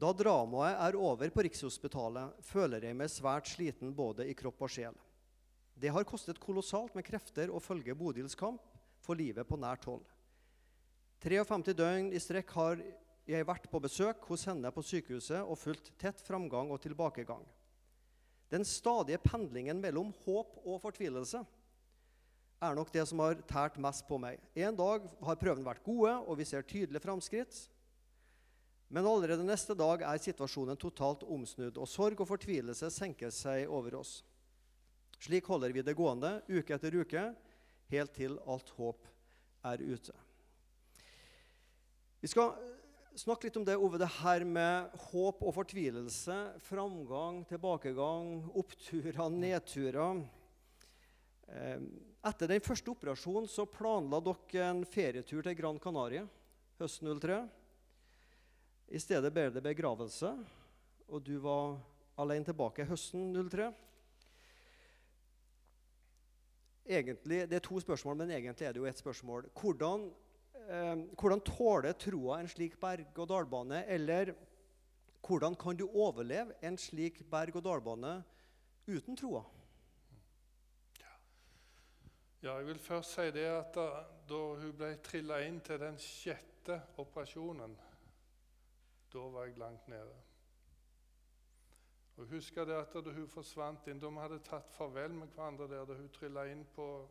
Da 0.00 0.08
dramaet 0.16 0.80
er 0.80 0.96
over 0.96 1.28
på 1.30 1.44
Rikshospitalet, 1.44 2.38
føler 2.48 2.88
jeg 2.88 2.96
meg 2.96 3.12
svært 3.12 3.50
sliten 3.52 3.92
både 3.94 4.24
i 4.26 4.34
kropp 4.34 4.64
og 4.64 4.72
sjel. 4.72 4.96
Det 5.76 5.92
har 5.92 6.08
kostet 6.08 6.40
kolossalt 6.40 6.96
med 6.96 7.04
krefter 7.04 7.52
å 7.52 7.60
følge 7.60 7.94
Bodils 7.98 8.34
kamp 8.38 8.64
for 9.04 9.18
livet 9.18 9.46
på 9.48 9.60
nært 9.60 9.84
hold. 9.90 10.06
53 11.22 11.76
døgn 11.78 12.08
i 12.10 12.18
strekk 12.18 12.48
har 12.56 12.80
jeg 13.30 13.46
vært 13.46 13.68
på 13.70 13.78
besøk 13.82 14.24
hos 14.26 14.42
henne 14.48 14.70
på 14.74 14.82
sykehuset 14.82 15.38
og 15.46 15.58
fulgt 15.60 15.92
tett 16.00 16.18
framgang 16.26 16.72
og 16.74 16.80
tilbakegang. 16.82 17.44
Den 18.50 18.66
stadige 18.66 19.20
pendlingen 19.22 19.78
mellom 19.80 20.10
håp 20.24 20.56
og 20.64 20.80
fortvilelse 20.82 21.44
er 22.62 22.74
nok 22.74 22.90
det 22.94 23.04
som 23.06 23.22
har 23.22 23.38
tært 23.46 23.78
mest 23.82 24.04
på 24.08 24.18
meg. 24.22 24.42
En 24.58 24.74
dag 24.78 25.06
har 25.22 25.38
prøvene 25.38 25.66
vært 25.66 25.84
gode, 25.86 26.10
og 26.26 26.36
vi 26.38 26.46
ser 26.46 26.66
tydelige 26.66 27.02
framskritt. 27.02 27.54
Men 28.92 29.06
allerede 29.08 29.46
neste 29.46 29.74
dag 29.78 30.02
er 30.04 30.20
situasjonen 30.22 30.78
totalt 30.78 31.22
omsnudd, 31.22 31.78
og 31.78 31.88
sorg 31.90 32.20
og 32.20 32.28
fortvilelse 32.28 32.90
senker 32.92 33.32
seg 33.34 33.70
over 33.70 34.00
oss. 34.02 34.18
Slik 35.22 35.46
holder 35.46 35.72
vi 35.74 35.86
det 35.86 35.96
gående 35.96 36.40
uke 36.50 36.74
etter 36.76 36.98
uke, 36.98 37.24
helt 37.94 38.14
til 38.18 38.36
alt 38.42 38.74
håp 38.76 39.06
er 39.70 39.86
ute. 39.86 40.18
Vi 42.22 42.28
skal 42.30 42.52
snakke 43.18 43.48
litt 43.48 43.56
om 43.58 43.64
det, 43.66 43.74
Ove, 43.74 43.98
det 43.98 44.06
her 44.20 44.44
med 44.46 44.92
håp 45.10 45.40
og 45.42 45.56
fortvilelse. 45.56 46.36
Framgang, 46.62 47.40
tilbakegang, 47.50 48.44
oppturer, 48.54 49.18
nedturer. 49.34 50.20
Eh, 51.50 51.82
etter 52.30 52.52
den 52.52 52.62
første 52.62 52.94
operasjonen 52.94 53.50
så 53.50 53.66
planla 53.66 54.22
dere 54.22 54.68
en 54.68 54.84
ferietur 54.86 55.42
til 55.42 55.58
Gran 55.58 55.82
Canaria 55.82 56.22
høsten 56.78 57.10
03. 57.18 57.42
I 58.94 59.02
stedet 59.02 59.34
ble 59.34 59.48
det 59.50 59.66
begravelse, 59.66 60.30
og 61.10 61.26
du 61.26 61.40
var 61.42 61.80
alene 62.22 62.46
tilbake 62.46 62.86
høsten 62.86 63.32
03. 63.34 63.72
Egentlig, 66.86 67.48
det 67.50 67.58
er 67.58 67.66
to 67.66 67.82
spørsmål, 67.82 68.22
men 68.22 68.30
egentlig 68.38 68.70
er 68.70 68.76
det 68.76 68.86
jo 68.86 68.86
ett 68.86 69.02
spørsmål. 69.02 69.50
Hvordan, 69.58 70.12
eh, 70.68 70.96
hvordan 71.18 71.40
tåler 71.46 71.96
troa 71.98 72.40
en 72.40 72.48
slik 72.48 72.78
berg-og-dal-bane? 72.80 73.84
Eller 73.86 74.34
hvordan 75.26 75.56
kan 75.56 75.76
du 75.76 75.88
overleve 75.88 76.54
en 76.62 76.78
slik 76.78 77.22
berg-og-dal-bane 77.30 78.22
uten 78.86 79.16
troa? 79.16 79.44
Ja, 82.42 82.56
jeg 82.56 82.66
vil 82.66 82.78
først 82.78 83.14
si 83.14 83.30
det 83.30 83.46
at 83.46 83.74
da, 83.74 83.86
da 84.28 84.38
hun 84.58 84.72
ble 84.74 84.96
trilla 85.04 85.36
inn 85.46 85.60
til 85.62 85.78
den 85.78 85.98
sjette 86.02 86.80
operasjonen, 86.98 87.76
da 89.12 89.26
var 89.30 89.46
jeg 89.46 89.60
langt 89.62 89.86
nede. 89.88 90.16
Og 92.16 92.26
husker 92.26 92.64
det 92.64 92.74
at 92.74 92.92
Da 92.94 93.12
hun 93.14 93.28
forsvant 93.28 93.86
inn, 93.86 94.00
vi 94.00 94.20
hadde 94.20 94.40
tatt 94.44 94.74
farvel 94.74 95.14
med 95.14 95.30
hverandre 95.36 95.68
der, 95.68 95.86
da 95.86 95.94
hun 95.94 96.08
trilla 96.08 96.44
inn 96.50 96.64
på 96.74 97.08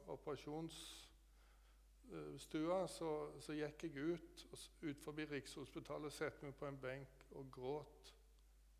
operasjonsstua, 2.11 2.87
så, 2.87 3.11
så 3.39 3.53
gikk 3.55 3.83
jeg 3.83 4.03
ut, 4.13 4.45
ut 4.81 5.03
forbi 5.03 5.25
Rikshospitalet, 5.29 6.13
satte 6.13 6.45
meg 6.45 6.55
på 6.59 6.67
en 6.67 6.79
benk 6.81 7.25
og 7.39 7.51
gråt 7.51 8.13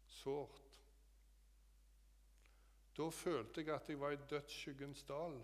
sårt. 0.07 0.79
Da 2.97 3.07
følte 3.09 3.61
jeg 3.61 3.73
at 3.73 3.89
jeg 3.89 3.99
var 3.99 4.11
i 4.11 4.23
dødsskyggens 4.29 5.03
dal. 5.07 5.37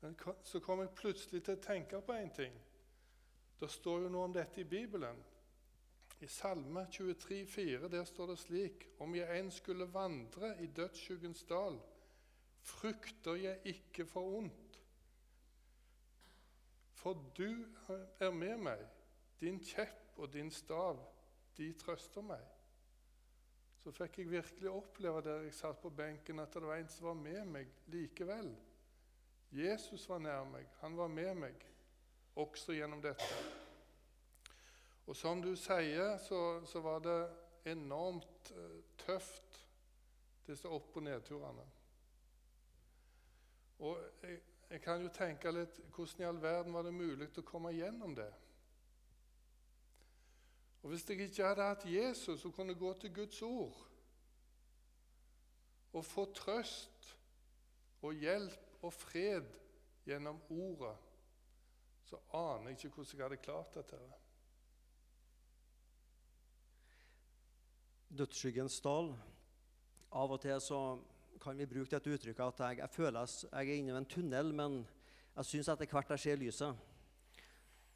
Men 0.00 0.16
så 0.44 0.60
kom 0.60 0.80
jeg 0.80 0.94
plutselig 0.94 1.42
til 1.42 1.56
å 1.56 1.62
tenke 1.62 2.00
på 2.00 2.14
en 2.14 2.30
ting. 2.30 2.54
Det 3.58 3.70
står 3.72 4.04
jo 4.04 4.12
noe 4.12 4.28
om 4.28 4.36
dette 4.36 4.60
i 4.60 4.68
Bibelen. 4.68 5.18
I 6.20 6.28
Salme 6.32 6.86
23, 6.92 7.42
23,4 7.44 7.88
der 7.92 8.04
står 8.04 8.30
det 8.30 8.38
slik.: 8.38 8.86
Om 8.98 9.14
jeg 9.14 9.40
enn 9.40 9.50
skulle 9.50 9.88
vandre 9.92 10.54
i 10.62 10.66
dødsskyggens 10.66 11.42
dal, 11.48 11.80
frykter 12.62 13.34
jeg 13.34 13.60
ikke 13.74 14.06
for 14.06 14.38
ondt. 14.38 14.65
For 17.06 17.14
du 17.36 17.66
er 18.18 18.32
med 18.34 18.56
meg, 18.66 18.80
din 19.38 19.60
kjepp 19.62 20.16
og 20.18 20.32
din 20.32 20.48
stav, 20.50 20.98
de 21.54 21.68
trøster 21.78 22.24
meg. 22.26 22.40
Så 23.78 23.92
fikk 23.94 24.18
jeg 24.18 24.30
virkelig 24.32 24.72
oppleve 24.72 25.20
der 25.22 25.44
jeg 25.44 25.54
satt 25.54 25.78
på 25.84 25.92
benken, 25.94 26.42
at 26.42 26.50
det 26.58 26.64
var 26.66 26.80
en 26.80 26.90
som 26.90 27.06
var 27.06 27.20
med 27.20 27.52
meg 27.52 27.70
likevel. 27.94 28.50
Jesus 29.54 30.08
var 30.10 30.18
nær 30.24 30.48
meg, 30.50 30.66
han 30.80 30.98
var 30.98 31.14
med 31.14 31.30
meg 31.44 31.62
også 32.42 32.74
gjennom 32.74 33.06
dette. 33.06 33.30
Og 35.06 35.14
som 35.14 35.46
du 35.46 35.52
sier, 35.54 36.18
så, 36.26 36.42
så 36.66 36.82
var 36.82 37.06
det 37.06 37.20
enormt 37.70 38.50
uh, 38.50 38.82
tøft, 39.06 39.62
disse 40.50 40.66
opp- 40.66 40.98
og 40.98 41.06
nedturene. 41.06 41.70
Og 43.78 43.94
jeg, 44.26 44.42
jeg, 44.70 44.80
kan 44.82 45.02
jo 45.02 45.08
tenke 45.14 45.52
litt 45.54 45.78
hvordan 45.94 46.22
i 46.22 46.28
all 46.28 46.42
verden 46.42 46.74
var 46.74 46.86
det 46.86 46.94
mulig 46.94 47.30
å 47.38 47.46
komme 47.46 47.74
gjennom 47.74 48.14
det? 48.16 48.30
Og 50.82 50.90
Hvis 50.90 51.08
jeg 51.10 51.20
ikke 51.20 51.48
hadde 51.48 51.66
hatt 51.66 51.84
Jesus 51.90 52.44
og 52.44 52.54
kunne 52.54 52.74
gå 52.78 52.92
til 53.00 53.14
Guds 53.14 53.42
ord 53.42 53.80
og 55.96 56.04
få 56.04 56.26
trøst 56.36 57.08
og 58.02 58.14
hjelp 58.14 58.84
og 58.84 58.92
fred 58.92 59.48
gjennom 60.06 60.38
ordet, 60.52 60.94
så 62.06 62.20
aner 62.30 62.70
jeg 62.70 62.78
ikke 62.78 62.94
hvordan 62.94 63.18
jeg 63.18 63.24
hadde 63.24 63.42
klart 63.42 63.74
dette. 63.74 63.98
Dødsskyggens 68.18 68.78
dal. 68.80 69.10
Av 70.14 70.32
og 70.32 70.40
til 70.40 70.60
så 70.62 70.80
kan 71.42 71.58
vi 71.58 71.68
bruke 71.68 71.90
dette 71.92 72.12
uttrykket 72.12 72.44
at 72.46 72.62
jeg, 72.64 72.78
jeg 72.82 72.94
føler 72.94 73.26
jeg 73.26 73.68
er 73.68 73.78
inne 73.80 73.94
i 73.94 73.98
en 74.00 74.08
tunnel, 74.08 74.52
men 74.56 74.80
jeg 75.36 75.50
syns 75.50 75.68
etter 75.72 75.90
hvert 75.90 76.14
jeg 76.14 76.22
ser 76.22 76.40
lyset. 76.40 76.86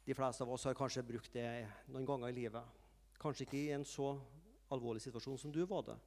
De 0.05 0.15
fleste 0.17 0.43
av 0.43 0.51
oss 0.53 0.67
har 0.67 0.77
kanskje 0.77 1.05
brukt 1.05 1.33
det 1.33 1.47
noen 1.91 2.07
ganger 2.07 2.31
i 2.31 2.37
livet. 2.37 2.79
Kanskje 3.21 3.45
ikke 3.45 3.59
i 3.59 3.73
en 3.75 3.85
så 3.85 4.15
alvorlig 4.73 5.03
situasjon 5.03 5.39
som 5.41 5.53
du 5.53 5.61
var 5.69 5.85
det. 5.91 5.97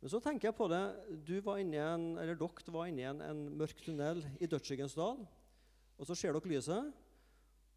Men 0.00 0.12
så 0.12 0.20
tenker 0.24 0.48
jeg 0.48 0.56
på 0.56 0.68
det, 0.72 0.82
du 1.28 1.36
var 1.44 1.60
inne 1.60 1.76
i 1.76 1.82
en, 1.84 2.06
eller 2.18 2.38
Dere 2.40 2.72
var 2.72 2.88
inne 2.88 3.02
i 3.02 3.08
en, 3.10 3.20
en 3.20 3.42
mørk 3.60 3.82
tunnel 3.84 4.22
i 4.40 4.48
dødsskyggens 4.48 4.96
dal. 4.96 5.20
Og 6.00 6.08
så 6.08 6.16
ser 6.16 6.32
dere 6.32 6.52
lyset. 6.54 6.92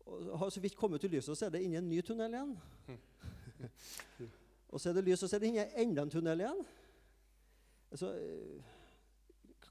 og 0.05 0.37
har 0.39 0.49
så 0.49 0.59
vidt 0.63 0.77
kommet 0.79 1.01
til 1.01 1.11
lyset, 1.11 1.31
og 1.31 1.37
så 1.37 1.45
er 1.45 1.51
det 1.51 1.63
inne 1.63 1.75
i 1.75 1.81
en 1.81 1.89
ny 1.89 1.99
tunnel 2.01 2.33
igjen. 2.33 2.55
og 4.71 4.79
så 4.79 4.89
er 4.89 4.97
det 4.97 5.05
lys, 5.07 5.23
og 5.23 5.29
så 5.29 5.35
er 5.35 5.43
det 5.43 5.51
inne 5.51 5.67
i 5.67 5.83
enda 5.83 6.03
en 6.03 6.11
tunnel 6.11 6.43
igjen. 6.43 6.63
Altså, 7.91 8.09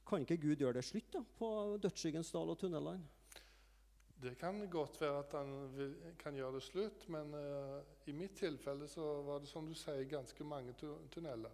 kan 0.07 0.25
ikke 0.25 0.41
Gud 0.43 0.57
gjøre 0.57 0.79
det 0.79 0.85
slutt 0.85 1.13
da, 1.15 1.23
på 1.39 1.49
dødsskyggens 1.83 2.33
dal 2.35 2.53
og 2.53 2.59
tunnelene? 2.59 3.09
Det 4.23 4.37
kan 4.39 4.61
godt 4.71 5.01
være 5.01 5.19
at 5.19 5.33
han 5.35 6.15
kan 6.19 6.35
gjøre 6.35 6.55
det 6.55 6.63
slutt, 6.63 7.09
men 7.09 7.35
uh, 7.35 7.83
i 8.07 8.13
mitt 8.13 8.37
tilfelle 8.39 8.87
så 8.89 9.23
var 9.27 9.39
det 9.43 9.49
som 9.51 9.67
du 9.67 9.75
sier, 9.75 10.05
ganske 10.07 10.45
mange 10.45 10.73
tu 10.79 10.87
tunneler. 11.11 11.51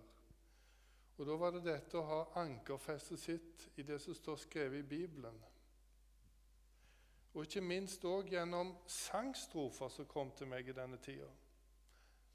Og 1.18 1.26
Da 1.26 1.36
var 1.36 1.50
det 1.50 1.64
dette 1.64 1.98
å 1.98 2.06
ha 2.06 2.18
ankerfestet 2.42 3.18
sitt 3.18 3.64
i 3.76 3.82
det 3.82 3.96
som 4.00 4.14
står 4.14 4.36
skrevet 4.36 4.84
i 4.84 4.88
Bibelen. 4.88 5.40
Og 7.34 7.42
ikke 7.42 7.64
minst 7.64 8.04
òg 8.04 8.30
gjennom 8.32 8.76
sangstrofer 8.86 9.88
som 9.88 10.06
kom 10.06 10.30
til 10.36 10.46
meg 10.46 10.68
i 10.68 10.76
denne 10.76 11.00
tida. 11.02 11.28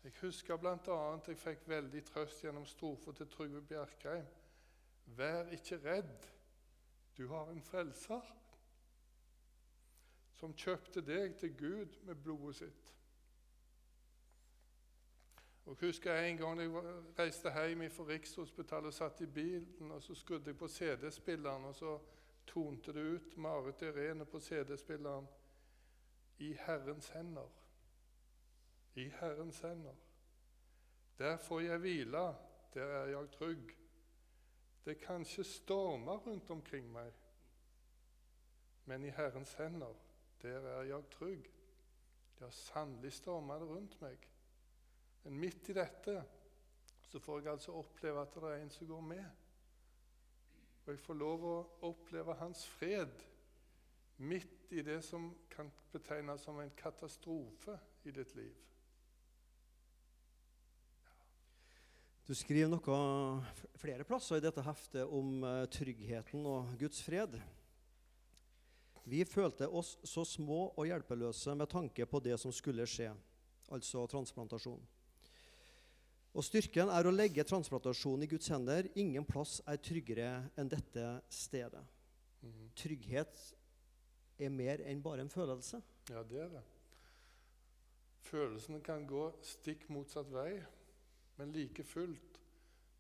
Jeg 0.04 0.18
husker 0.20 0.58
bl.a. 0.60 0.98
jeg 1.28 1.38
fikk 1.40 1.68
veldig 1.68 2.02
trøst 2.10 2.44
gjennom 2.44 2.66
strofer 2.68 3.16
til 3.16 3.30
Trygve 3.32 3.62
Bjerkreim. 3.62 4.26
Vær 5.06 5.52
ikke 5.54 5.80
redd, 5.84 6.30
du 7.18 7.28
har 7.28 7.52
en 7.52 7.62
frelser 7.62 8.22
som 10.34 10.56
kjøpte 10.58 11.02
deg 11.06 11.38
til 11.40 11.54
Gud 11.58 12.00
med 12.04 12.16
blodet 12.16 12.56
sitt. 12.56 12.90
Og 15.66 15.78
husker 15.80 16.14
jeg 16.14 16.32
En 16.32 16.38
gang 16.38 16.60
jeg 16.60 16.72
reiste 17.20 17.52
hjem 17.54 17.86
fra 17.92 18.08
Rikshospitalet 18.08 18.92
og 18.92 18.94
satt 18.94 19.22
i 19.22 19.26
bilen, 19.26 19.92
og 19.92 20.04
så 20.04 20.16
skrudde 20.16 20.52
jeg 20.52 20.58
på 20.58 20.68
CD-spilleren, 20.68 21.66
og 21.66 21.76
så 21.76 22.00
tonte 22.48 22.94
det 22.94 23.04
ut 23.04 23.38
Marit 23.38 23.82
Irene 23.82 24.26
på 24.26 24.40
CD-spilleren 24.40 25.28
I 26.40 26.54
Herrens 26.66 27.10
hender. 27.10 27.50
I 28.96 29.08
Herrens 29.20 29.60
hender. 29.60 29.96
Der 31.18 31.38
får 31.38 31.60
jeg 31.60 31.78
hvile, 31.78 32.36
der 32.74 32.86
er 32.86 33.06
jeg 33.06 33.32
trygg. 33.32 33.83
Det 34.84 35.00
kanskje 35.00 35.44
stormer 35.48 36.20
rundt 36.26 36.50
omkring 36.52 36.90
meg, 36.92 37.12
men 38.86 39.06
i 39.06 39.14
Herrens 39.16 39.54
hender, 39.56 39.96
der 40.42 40.68
er 40.68 40.88
jeg 40.90 41.10
trygg. 41.12 41.48
Ja, 42.42 42.50
sannelig 42.52 43.14
stormer 43.14 43.62
det 43.62 43.68
rundt 43.70 44.02
meg 44.02 44.26
Men 45.24 45.38
midt 45.40 45.70
i 45.70 45.76
dette 45.78 46.18
så 47.08 47.20
får 47.20 47.40
jeg 47.40 47.52
altså 47.54 47.76
oppleve 47.80 48.22
at 48.26 48.34
det 48.36 48.50
er 48.50 48.64
en 48.64 48.72
som 48.74 48.88
går 48.88 49.02
med. 49.08 49.26
Og 50.84 50.90
jeg 50.92 51.00
får 51.00 51.16
lov 51.16 51.46
å 51.48 51.54
oppleve 51.88 52.36
hans 52.42 52.66
fred 52.68 53.24
midt 54.18 54.74
i 54.76 54.84
det 54.84 55.00
som 55.06 55.30
kan 55.50 55.72
betegnes 55.94 56.44
som 56.44 56.60
en 56.60 56.74
katastrofe 56.76 57.78
i 58.04 58.12
ditt 58.12 58.36
liv. 58.36 58.58
Du 62.24 62.32
skriver 62.32 62.70
noe 62.72 62.98
flere 63.76 64.06
plasser 64.08 64.40
i 64.40 64.44
dette 64.46 64.64
heftet 64.64 65.10
om 65.12 65.42
eh, 65.44 65.66
tryggheten 65.68 66.46
og 66.48 66.70
Guds 66.80 67.02
fred. 67.04 67.34
Vi 69.04 69.26
følte 69.28 69.68
oss 69.68 69.98
så 70.08 70.24
små 70.24 70.70
og 70.70 70.86
hjelpeløse 70.88 71.52
med 71.60 71.68
tanke 71.74 72.06
på 72.08 72.22
det 72.24 72.38
som 72.40 72.54
skulle 72.56 72.86
skje, 72.88 73.10
altså 73.68 74.06
transplantasjon. 74.08 74.80
Og 76.32 76.46
Styrken 76.48 76.88
er 76.96 77.10
å 77.10 77.12
legge 77.12 77.44
transplantasjonen 77.44 78.24
i 78.24 78.30
Guds 78.32 78.48
hender. 78.54 78.88
Ingen 78.96 79.28
plass 79.28 79.58
er 79.68 79.82
tryggere 79.84 80.30
enn 80.56 80.72
dette 80.72 81.04
stedet. 81.28 81.84
Mhm. 82.40 82.70
Trygghet 82.80 83.42
er 84.40 84.56
mer 84.62 84.80
enn 84.88 85.04
bare 85.04 85.28
en 85.28 85.34
følelse. 85.34 85.82
Ja, 86.08 86.24
det 86.24 86.40
er 86.46 86.56
det. 86.56 86.64
Følelsene 88.32 88.80
kan 88.80 89.04
gå 89.12 89.26
stikk 89.44 89.84
motsatt 89.92 90.32
vei, 90.32 90.64
men 91.44 91.52
like 91.52 91.84
fullt 91.84 92.40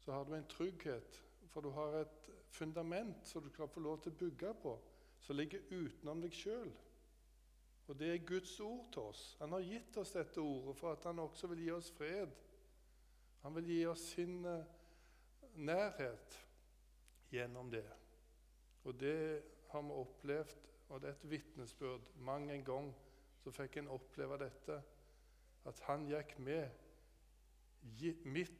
så 0.03 0.12
har 0.12 0.25
du 0.25 0.33
en 0.35 0.47
trygghet, 0.51 1.21
for 1.47 1.62
du 1.62 1.69
har 1.69 1.93
et 2.01 2.25
fundament 2.51 3.27
som 3.27 3.41
du 3.41 3.47
skal 3.50 3.69
få 3.71 3.79
lov 3.79 4.01
til 4.03 4.12
å 4.12 4.19
bygge 4.19 4.50
på, 4.59 4.73
som 5.23 5.38
ligger 5.39 5.63
utenom 5.71 6.19
deg 6.25 6.35
sjøl. 6.35 6.73
Og 7.88 7.95
det 8.00 8.09
er 8.12 8.25
Guds 8.27 8.57
ord 8.59 8.89
til 8.91 9.07
oss. 9.13 9.23
Han 9.39 9.55
har 9.55 9.63
gitt 9.63 9.95
oss 10.01 10.12
dette 10.12 10.43
ordet 10.43 10.75
for 10.75 10.91
at 10.91 11.07
han 11.07 11.23
også 11.23 11.47
vil 11.53 11.63
gi 11.63 11.71
oss 11.71 11.93
fred. 11.95 12.35
Han 13.45 13.55
vil 13.62 13.71
gi 13.71 13.79
oss 13.93 14.05
sin 14.12 14.38
eh, 14.43 14.67
nærhet 15.55 16.38
gjennom 17.31 17.71
det. 17.71 17.88
Og 18.83 19.00
det 19.00 19.17
har 19.71 19.88
vi 19.88 20.00
opplevd, 20.03 20.71
og 20.89 21.00
det 21.00 21.13
er 21.13 21.15
et 21.15 21.29
vitnesbyrd. 21.31 22.12
Mang 22.19 22.51
en 22.51 22.67
gang 22.67 22.91
så 23.39 23.55
fikk 23.55 23.79
en 23.79 23.93
oppleve 23.95 24.43
dette, 24.43 24.83
at 25.63 25.85
han 25.88 26.09
gikk 26.12 26.41
med 26.43 26.82
midt 28.25 28.59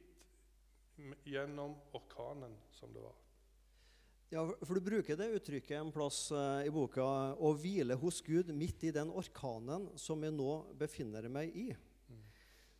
gjennom 1.24 1.74
orkanen 1.92 2.56
som 2.70 2.92
det 2.94 3.02
var. 3.02 3.14
Ja, 4.34 4.42
for 4.64 4.74
Du 4.74 4.80
bruker 4.80 5.16
det 5.16 5.30
uttrykket 5.36 5.76
en 5.78 5.92
plass 5.94 6.30
eh, 6.32 6.66
i 6.66 6.70
boka 6.72 7.04
'å 7.36 7.52
hvile 7.54 7.94
hos 7.94 8.20
Gud 8.24 8.48
midt 8.54 8.82
i 8.84 8.90
den 8.90 9.10
orkanen 9.10 9.90
som 9.98 10.22
jeg 10.22 10.32
nå 10.32 10.74
befinner 10.78 11.28
meg 11.28 11.54
i'. 11.54 11.76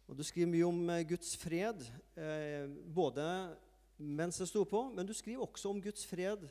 Og 0.08 0.16
Du 0.16 0.22
skriver 0.22 0.50
mye 0.50 0.66
om 0.66 0.90
eh, 0.90 1.04
Guds 1.06 1.36
fred, 1.36 1.84
eh, 2.16 2.66
både 2.68 3.56
mens 3.98 4.38
det 4.38 4.48
sto 4.48 4.64
på, 4.64 4.90
men 4.90 5.06
du 5.06 5.14
skriver 5.14 5.46
også 5.46 5.70
om 5.70 5.80
Guds 5.82 6.06
fred 6.06 6.48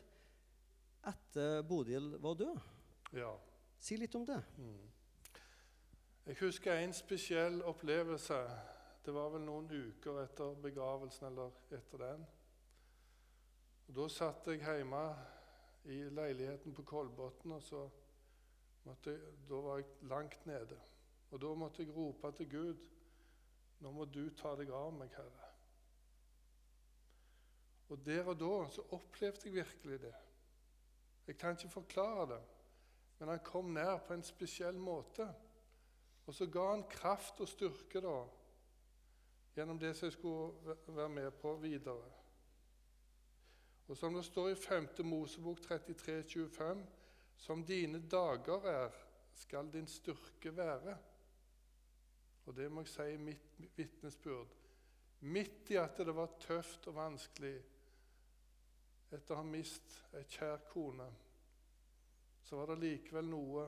etter 1.06 1.62
Bodil 1.68 2.18
var 2.24 2.34
død. 2.40 2.60
Ja. 3.14 3.36
Si 3.80 3.98
litt 3.98 4.16
om 4.16 4.26
det. 4.26 4.40
Mm. 4.58 4.92
Jeg 6.26 6.38
husker 6.40 6.80
en 6.80 6.94
spesiell 6.94 7.62
opplevelse. 7.62 8.40
Det 9.06 9.14
var 9.14 9.34
vel 9.34 9.44
noen 9.44 9.68
uker 9.68 10.22
etter 10.22 10.56
begravelsen 10.64 11.28
eller 11.28 11.52
etter 11.76 12.04
den. 12.06 12.26
Og 13.88 13.96
Da 13.98 14.08
satt 14.08 14.48
jeg 14.48 14.64
hjemme 14.64 15.04
i 15.92 15.98
leiligheten 16.10 16.74
på 16.74 16.86
Kolbotn, 16.88 17.52
og 17.52 17.64
så 17.64 17.84
jeg, 18.86 19.20
da 19.50 19.60
var 19.66 19.78
jeg 19.82 20.10
langt 20.12 20.46
nede. 20.46 20.80
Og 21.32 21.42
da 21.42 21.54
måtte 21.54 21.84
jeg 21.84 21.96
rope 21.96 22.32
til 22.38 22.50
Gud 22.50 22.90
Nå 23.84 23.92
må 23.92 24.06
du 24.08 24.30
ta 24.40 24.54
deg 24.56 24.70
av 24.72 24.94
meg, 24.96 25.12
Herre. 25.12 25.48
Og 27.92 28.00
der 28.06 28.30
og 28.32 28.38
da 28.40 28.52
så 28.72 28.86
opplevde 28.96 29.50
jeg 29.50 29.58
virkelig 29.58 29.98
det. 30.06 30.14
Jeg 31.28 31.36
kan 31.38 31.58
ikke 31.58 31.70
forklare 31.74 32.30
det, 32.30 32.40
men 33.20 33.34
han 33.34 33.44
kom 33.44 33.74
nær 33.76 33.98
på 34.08 34.16
en 34.16 34.24
spesiell 34.24 34.80
måte. 34.80 35.28
Og 36.24 36.34
så 36.34 36.48
ga 36.48 36.70
han 36.70 36.86
kraft 36.88 37.44
og 37.44 37.52
styrke 37.52 38.00
da, 38.04 38.16
gjennom 39.56 39.80
det 39.80 39.94
som 39.96 40.08
jeg 40.08 40.18
skulle 40.18 40.76
være 40.88 41.10
med 41.10 41.32
på 41.42 41.56
videre. 41.62 42.12
Og 43.88 43.98
som 43.98 44.14
det 44.16 44.26
står 44.26 44.50
i 44.50 44.56
5. 44.56 44.88
Mosebok 45.06 45.62
33, 45.62 46.24
25, 46.24 46.86
som 47.38 47.66
dine 47.66 48.00
dager 48.10 48.68
er, 48.70 48.92
skal 49.36 49.72
din 49.74 49.88
styrke 49.88 50.56
være. 50.58 50.98
Og 52.46 52.56
det 52.56 52.72
må 52.72 52.82
jeg 52.82 52.94
si 52.94 53.08
i 53.14 53.18
mitt 53.22 53.60
vitnesbyrd. 53.78 54.56
Midt 55.20 55.72
i 55.72 55.78
at 55.80 55.98
det 55.98 56.16
var 56.16 56.36
tøft 56.40 56.88
og 56.92 56.96
vanskelig 56.96 57.56
etter 59.14 59.36
å 59.36 59.40
ha 59.40 59.46
mist 59.46 59.94
ei 60.18 60.26
kjær 60.26 60.66
kone, 60.72 61.08
så 62.44 62.58
var 62.60 62.74
det 62.74 62.82
likevel 62.82 63.30
noe 63.30 63.68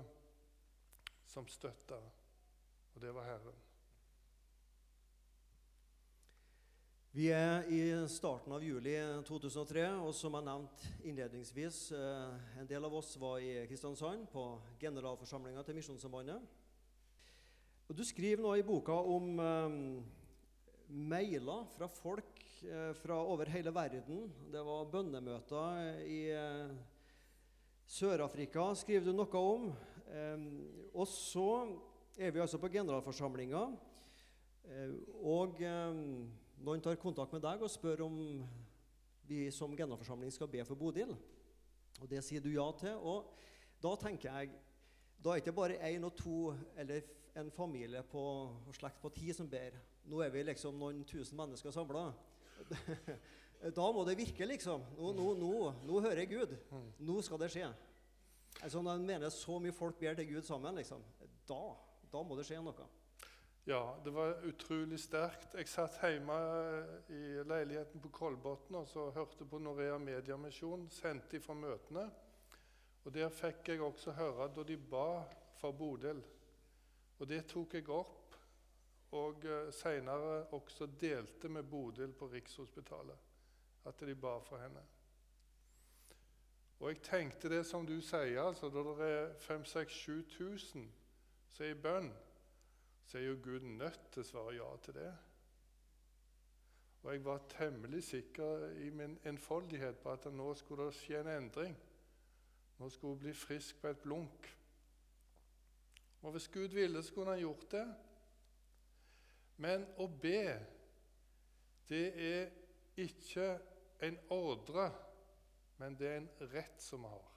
som 1.30 1.48
støtta, 1.48 2.00
og 2.96 3.02
det 3.02 3.14
var 3.14 3.30
Herren. 3.30 3.65
Vi 7.16 7.30
er 7.32 7.64
i 7.72 7.78
starten 8.12 8.52
av 8.52 8.64
juli 8.66 8.92
2003, 9.24 9.86
og 10.04 10.10
som 10.12 10.34
jeg 10.36 10.44
nevnte 10.44 10.90
innledningsvis, 11.08 11.78
eh, 11.96 12.60
en 12.60 12.68
del 12.68 12.84
av 12.84 12.98
oss 12.98 13.14
var 13.16 13.38
i 13.40 13.54
Kristiansand 13.70 14.26
på 14.34 14.44
generalforsamlinga 14.82 15.64
til 15.64 15.78
Misjonssambandet. 15.78 16.44
Og 17.88 17.96
Du 17.96 18.04
skriver 18.04 18.44
nå 18.44 18.52
i 18.60 18.68
boka 18.68 18.92
om 18.92 19.40
um, 19.40 20.04
mailer 20.92 21.64
fra 21.78 21.88
folk 21.88 22.44
eh, 22.68 22.92
fra 23.00 23.24
over 23.24 23.48
hele 23.48 23.72
verden. 23.72 24.28
Det 24.52 24.68
var 24.68 24.92
bønnemøter 24.92 26.04
i 26.04 26.22
uh, 26.36 26.76
Sør-Afrika, 27.88 28.74
skriver 28.76 29.08
du 29.08 29.16
noe 29.16 29.48
om. 29.56 29.72
Um, 30.12 30.50
og 30.92 31.08
så 31.08 31.50
er 32.20 32.36
vi 32.36 32.44
altså 32.44 32.60
på 32.60 32.76
generalforsamlinga, 32.76 33.70
eh, 34.68 34.98
og 35.24 35.64
eh, 35.64 36.04
noen 36.64 36.84
tar 36.84 37.00
kontakt 37.02 37.34
med 37.36 37.44
deg 37.44 37.64
og 37.64 37.72
spør 37.72 38.06
om 38.08 38.20
vi 39.26 39.48
som 39.52 39.74
generalforsamling 39.76 40.32
skal 40.34 40.50
be 40.52 40.64
for 40.68 40.80
Bodil. 40.80 41.16
Og 42.02 42.10
det 42.12 42.22
sier 42.26 42.44
du 42.44 42.52
ja 42.54 42.66
til. 42.80 42.96
Og 43.02 43.32
da 43.84 43.96
tenker 44.00 44.32
jeg 44.32 44.62
Da 45.16 45.32
er 45.32 45.40
det 45.40 45.46
ikke 45.46 45.58
bare 45.58 45.80
én 45.90 46.04
og 46.06 46.14
to 46.16 46.54
eller 46.78 47.02
en 47.36 47.50
familie 47.52 48.04
på 48.04 48.20
og 48.22 48.76
slekt 48.76 49.02
på 49.02 49.10
ti 49.10 49.34
som 49.34 49.50
ber. 49.50 49.74
Nå 50.06 50.20
er 50.22 50.30
vi 50.30 50.44
liksom 50.44 50.78
noen 50.78 51.04
tusen 51.08 51.38
mennesker 51.38 51.72
samla. 51.72 52.12
Da 53.76 53.86
må 53.96 54.04
det 54.06 54.18
virke, 54.20 54.46
liksom. 54.46 54.84
Nå, 54.98 55.14
nå, 55.16 55.30
nå, 55.40 55.52
nå 55.88 56.00
hører 56.04 56.22
jeg 56.22 56.30
Gud. 56.36 56.52
Nå 57.02 57.16
skal 57.26 57.40
det 57.42 57.48
skje. 57.54 57.70
Altså, 58.62 58.82
når 58.84 59.00
en 59.00 59.08
mener 59.08 59.32
så 59.34 59.58
mye 59.64 59.74
folk 59.74 59.98
ber 59.98 60.14
til 60.20 60.28
Gud 60.30 60.46
sammen, 60.46 60.76
liksom, 60.78 61.02
da, 61.50 61.62
da 62.12 62.22
må 62.22 62.38
det 62.38 62.46
skje 62.46 62.60
noe. 62.62 62.86
Ja, 63.68 63.98
det 64.04 64.10
var 64.10 64.44
utrolig 64.46 65.00
sterkt. 65.02 65.56
Jeg 65.58 65.66
satt 65.66 65.96
hjemme 66.06 66.36
i 67.10 67.22
leiligheten 67.50 67.98
på 67.98 68.12
Kolbotn 68.14 68.76
og 68.78 68.84
så 68.86 69.08
hørte 69.16 69.48
på 69.50 69.58
Norea 69.58 69.96
Mediamisjon, 69.98 70.84
sendt 70.94 71.34
fra 71.42 71.56
møtene. 71.58 72.04
Og 73.06 73.14
Der 73.14 73.32
fikk 73.34 73.72
jeg 73.72 73.82
også 73.82 74.14
høre 74.14 74.52
da 74.54 74.64
de 74.64 74.78
ba 74.78 75.24
for 75.58 75.74
Bodil. 75.74 76.22
Og 77.18 77.30
det 77.30 77.48
tok 77.50 77.74
jeg 77.74 77.90
opp, 77.90 78.36
og 79.18 79.42
senere 79.42 79.72
seinere 79.74 80.36
også 80.54 80.86
delte 80.86 81.50
med 81.50 81.64
Bodil 81.64 82.14
på 82.14 82.28
Rikshospitalet. 82.28 83.18
At 83.86 84.00
de 84.00 84.16
ba 84.16 84.36
for 84.46 84.62
henne. 84.62 84.84
Og 86.80 86.90
jeg 86.92 87.02
tenkte 87.02 87.50
det 87.50 87.66
som 87.66 87.86
du 87.86 87.98
sier, 88.02 88.44
altså 88.44 88.70
da 88.70 88.86
det 89.02 89.10
er 89.10 89.34
5000-7000 89.42 90.86
som 91.52 91.66
er 91.66 91.74
i 91.74 91.82
bønn, 91.82 92.14
så 93.06 93.18
er 93.18 93.24
jo 93.24 93.40
Gud 93.44 93.60
nødt 93.60 94.12
til 94.12 94.24
å 94.24 94.28
svare 94.28 94.56
ja 94.58 94.70
til 94.84 94.98
det. 94.98 95.12
Og 97.06 97.12
jeg 97.14 97.26
var 97.26 97.44
temmelig 97.50 98.04
sikker 98.04 98.70
i 98.82 98.90
min 98.90 99.20
enfoldighet 99.30 100.00
på 100.02 100.12
at 100.16 100.26
nå 100.34 100.48
skulle 100.58 100.88
det 100.88 100.98
skje 100.98 101.20
en 101.22 101.30
endring. 101.36 101.76
Nå 102.80 102.90
skulle 102.90 103.14
hun 103.14 103.22
bli 103.22 103.34
frisk 103.34 103.82
på 103.82 103.92
et 103.94 104.02
blunk. 104.02 104.50
Og 106.26 106.32
hvis 106.32 106.48
Gud 106.50 106.74
ville, 106.74 107.04
så 107.04 107.14
kunne 107.14 107.36
han 107.36 107.44
gjort 107.44 107.72
det. 107.72 107.86
Men 109.62 109.86
å 110.02 110.08
be, 110.10 110.42
det 111.90 112.06
er 112.18 112.50
ikke 112.98 113.52
en 114.04 114.18
ordre, 114.34 114.90
men 115.78 115.96
det 116.00 116.10
er 116.10 116.18
en 116.24 116.32
rett 116.56 116.82
som 116.82 117.06
vi 117.06 117.14
har. 117.14 117.32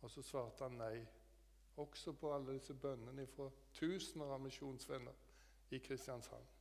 Og 0.00 0.10
så 0.14 0.22
svarte 0.24 0.64
han 0.64 0.78
nei 0.80 1.02
også 1.76 2.12
på 2.12 2.32
alle 2.34 2.56
disse 2.56 2.74
bønnene 2.74 3.26
fra 3.30 3.50
tusener 3.76 4.32
av 4.34 4.40
misjonsvenner 4.42 5.70
i 5.70 5.78
Kristiansand. 5.78 6.56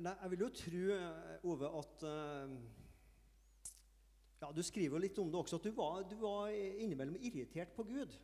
Nei, 0.00 0.14
jeg 0.22 0.32
vil 0.32 0.44
jo 0.46 0.48
tro, 0.56 0.82
eh, 0.96 1.48
Ove, 1.52 1.68
at 1.78 2.04
eh, 2.08 2.54
ja, 4.40 4.52
Du 4.52 4.62
skriver 4.64 4.96
jo 4.96 5.02
litt 5.04 5.18
om 5.20 5.30
det 5.30 5.40
også, 5.40 5.58
at 5.60 5.66
du 5.68 5.74
var, 5.76 6.02
du 6.08 6.16
var 6.22 6.48
innimellom 6.50 7.18
irritert 7.20 7.74
på 7.76 7.84
Gud. 7.84 8.16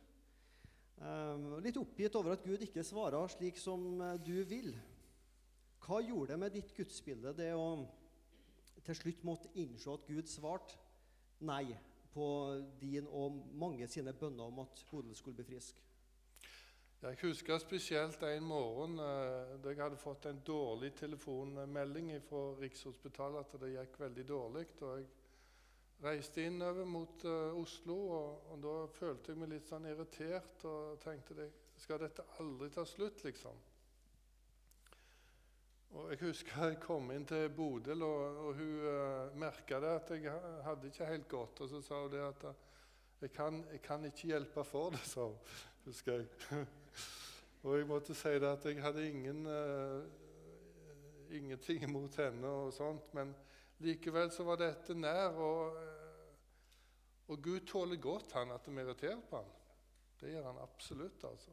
Eh, 0.99 1.59
litt 1.63 1.77
oppgitt 1.79 2.15
over 2.19 2.35
at 2.35 2.43
Gud 2.43 2.65
ikke 2.65 2.83
svarer 2.83 3.29
slik 3.31 3.59
som 3.61 4.01
eh, 4.01 4.17
du 4.19 4.41
vil. 4.49 4.73
Hva 5.85 6.01
gjorde 6.03 6.33
det 6.33 6.39
med 6.41 6.57
ditt 6.57 6.73
gudsbilde, 6.75 7.31
det 7.37 7.53
å 7.55 7.69
til 8.83 8.97
slutt 8.97 9.23
måtte 9.27 9.51
innse 9.59 9.91
at 9.93 10.07
Gud 10.07 10.27
svarte 10.31 10.75
nei 11.45 11.75
på 12.13 12.27
din 12.81 13.07
og 13.07 13.37
mange 13.53 13.87
sine 13.87 14.13
bønner 14.13 14.49
om 14.49 14.59
at 14.65 14.85
Bodil 14.91 15.15
skulle 15.15 15.39
bli 15.39 15.47
frisk? 15.51 15.83
Jeg 16.99 17.15
husker 17.21 17.61
spesielt 17.63 18.23
en 18.27 18.43
morgen 18.43 18.99
eh, 18.99 19.53
da 19.63 19.71
jeg 19.71 19.79
hadde 19.79 19.99
fått 20.01 20.25
en 20.27 20.41
dårlig 20.43 20.91
telefonmelding 20.99 22.11
fra 22.27 22.41
Rikshospitalet 22.59 23.45
at 23.45 23.61
det 23.61 23.69
gikk 23.71 23.95
veldig 24.01 24.25
dårlig. 24.27 24.65
og 24.81 24.97
Jeg 24.99 25.07
reiste 26.03 26.43
innover 26.43 26.85
mot 26.85 27.23
uh, 27.23 27.55
Oslo, 27.55 27.95
og, 27.95 28.51
og, 28.51 28.59
da 28.63 28.75
følte 28.99 29.31
jeg 29.31 29.39
meg 29.39 29.53
litt 29.53 29.71
sånn 29.71 29.87
irritert 29.87 30.63
og 30.67 30.99
tenkte 31.03 31.39
at 31.43 31.65
skal 31.79 32.03
dette 32.03 32.25
aldri 32.43 32.69
ta 32.75 32.83
slutt, 32.87 33.23
liksom? 33.23 33.55
Og 35.89 36.11
Jeg 36.11 36.19
husker 36.21 36.67
jeg 36.67 36.79
kom 36.83 37.09
inn 37.11 37.25
til 37.25 37.49
Bodil, 37.49 38.03
og, 38.05 38.35
og 38.45 38.57
hun 38.59 38.73
uh, 38.83 38.89
eh, 38.91 39.37
merka 39.41 39.79
at 39.89 40.11
jeg 40.13 40.33
hadde 40.63 40.87
ikke 40.91 41.05
helt 41.09 41.27
godt. 41.27 41.61
Og 41.61 41.69
så 41.69 41.81
sa 41.81 42.01
hun 42.03 42.11
det 42.13 42.21
at 42.21 42.45
uh, 42.45 42.53
jeg, 43.21 43.31
kan, 43.33 43.63
jeg 43.71 43.81
kan 43.81 44.05
ikke 44.05 44.29
hjelpe 44.29 44.63
for 44.63 44.89
det', 44.93 45.05
sa 45.09 45.25
hun. 45.25 45.37
Husker 45.85 46.13
jeg. 46.13 46.27
og 47.63 47.77
jeg 47.77 47.87
måtte 47.87 48.15
si 48.15 48.35
det 48.37 48.51
at 48.51 48.65
jeg 48.65 48.83
hadde 48.83 49.07
ingen, 49.09 49.45
uh, 49.47 50.03
ingenting 51.31 51.83
imot 51.83 52.15
henne 52.21 52.47
og 52.47 52.73
sånt, 52.73 53.13
men 53.13 53.33
Likevel 53.79 54.31
så 54.31 54.43
var 54.43 54.59
dette 54.59 54.93
nær, 54.93 55.39
og, 55.39 55.77
og 57.27 57.41
Gud 57.41 57.59
tåler 57.65 57.95
godt 57.95 58.33
han 58.35 58.51
at 58.51 58.67
vi 58.67 58.81
irriterer 58.81 59.21
på 59.29 59.41
han. 59.41 59.51
Det 60.19 60.33
gjør 60.33 60.51
han 60.51 60.61
absolutt. 60.61 61.23
altså. 61.23 61.51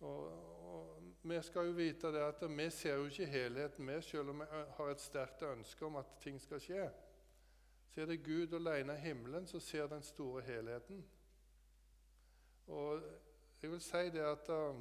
Og, 0.00 0.24
og, 0.72 0.99
Vi 1.22 1.42
skal 1.42 1.66
jo 1.66 1.72
vite 1.72 2.12
det 2.12 2.20
at 2.24 2.44
vi 2.48 2.70
ser 2.70 2.94
jo 2.96 3.04
ikke 3.04 3.26
helheten, 3.26 3.86
vi, 3.86 4.02
selv 4.02 4.28
om 4.28 4.40
vi 4.40 4.44
har 4.76 4.90
et 4.90 5.00
sterkt 5.00 5.42
ønske 5.42 5.86
om 5.86 5.96
at 5.96 6.06
ting 6.20 6.40
skal 6.40 6.60
skje. 6.60 6.90
Så 7.90 8.00
er 8.00 8.06
det 8.06 8.24
Gud 8.24 8.54
alene 8.56 8.94
i 8.96 9.00
himmelen 9.00 9.46
som 9.46 9.60
ser 9.60 9.86
den 9.86 10.02
store 10.02 10.42
helheten. 10.42 11.04
Og 12.66 13.02
jeg 13.62 13.70
vil 13.70 13.80
si 13.80 14.10
det 14.14 14.24
at 14.24 14.46
da, 14.46 14.72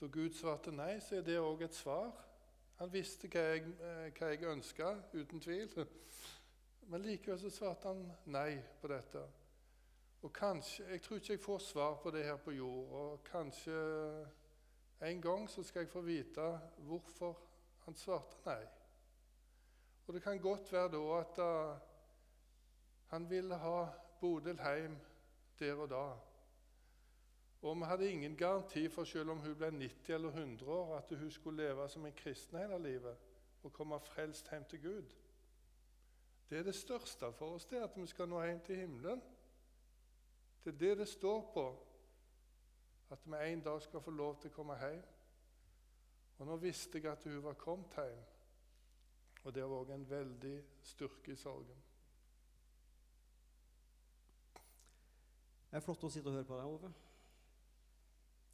da 0.00 0.06
Gud 0.06 0.32
svarte 0.32 0.72
nei, 0.72 1.00
så 1.00 1.18
er 1.18 1.26
det 1.26 1.36
òg 1.42 1.66
et 1.66 1.76
svar. 1.76 2.14
Han 2.80 2.92
visste 2.92 3.28
hva 3.28 3.42
jeg, 3.50 3.66
hva 4.16 4.30
jeg 4.32 4.48
ønska, 4.48 4.94
uten 5.12 5.40
tvil. 5.40 5.68
Men 6.88 7.04
likevel 7.04 7.40
så 7.40 7.50
svarte 7.50 7.92
han 7.92 8.02
nei 8.32 8.62
på 8.80 8.88
dette. 8.88 9.26
Og 10.22 10.32
kanskje, 10.32 10.88
Jeg 10.88 11.02
tror 11.02 11.16
ikke 11.16 11.32
jeg 11.32 11.40
får 11.40 11.58
svar 11.58 12.00
på 12.02 12.10
det 12.10 12.24
her 12.24 12.36
på 12.36 12.50
jord. 12.50 12.92
Og 12.92 13.24
kanskje 13.24 13.76
en 15.02 15.22
gang 15.22 15.50
så 15.50 15.62
skal 15.62 15.80
jeg 15.80 15.88
få 15.92 16.00
vite 16.00 16.46
hvorfor 16.88 17.36
han 17.84 17.94
svarte 17.94 18.40
nei. 18.46 18.62
Og 20.06 20.14
det 20.14 20.22
kan 20.22 20.40
godt 20.40 20.72
være 20.72 20.88
da 20.94 21.02
at 21.18 21.38
uh, 21.42 21.78
han 23.06 23.30
ville 23.30 23.56
ha 23.56 23.86
Bodil 24.20 24.58
hjem 24.62 24.96
der 25.58 25.74
og 25.74 25.90
da. 25.90 26.06
Og 27.62 27.76
vi 27.76 27.84
hadde 27.84 28.10
ingen 28.10 28.36
garanti 28.36 28.88
for, 28.88 29.04
selv 29.04 29.30
om 29.30 29.38
hun 29.38 29.54
ble 29.56 29.70
90 29.70 30.14
eller 30.14 30.28
100 30.28 30.70
år, 30.70 30.96
at 30.96 31.18
hun 31.18 31.30
skulle 31.30 31.62
leve 31.62 31.88
som 31.88 32.06
en 32.06 32.12
kristen 32.12 32.58
hele 32.58 32.78
livet 32.78 33.16
og 33.62 33.72
komme 33.72 34.00
frelst 34.00 34.50
hjem 34.50 34.64
til 34.64 34.82
Gud. 34.82 35.14
Det 36.50 36.58
er 36.58 36.62
det 36.62 36.74
største 36.74 37.32
for 37.32 37.54
oss, 37.54 37.64
det 37.66 37.82
at 37.82 37.96
vi 37.96 38.06
skal 38.06 38.28
nå 38.28 38.42
hjem 38.44 38.60
til 38.60 38.76
himmelen. 38.76 39.22
Det 40.64 40.74
er 40.74 40.78
det 40.78 40.98
det 40.98 41.08
står 41.08 41.50
på, 41.54 41.85
at 43.10 43.26
vi 43.26 43.52
en 43.52 43.62
dag 43.62 43.82
skal 43.82 44.00
få 44.00 44.10
lov 44.10 44.40
til 44.40 44.50
å 44.50 44.54
komme 44.54 44.78
hjem. 44.80 45.02
Og 46.38 46.46
nå 46.46 46.56
visste 46.60 46.98
jeg 46.98 47.10
at 47.12 47.24
hun 47.24 47.42
var 47.44 47.58
kommet 47.60 47.94
hjem, 47.96 48.24
og 49.44 49.54
det 49.54 49.62
var 49.62 49.76
òg 49.78 49.92
en 49.94 50.08
veldig 50.10 50.56
styrke 50.84 51.32
i 51.32 51.38
sorgen. 51.38 51.82
Det 55.70 55.78
er 55.78 55.84
flott 55.84 56.04
å 56.04 56.10
sitte 56.10 56.30
og 56.30 56.36
høre 56.38 56.48
på 56.48 56.56
deg, 56.56 56.72
Ove. 56.72 56.90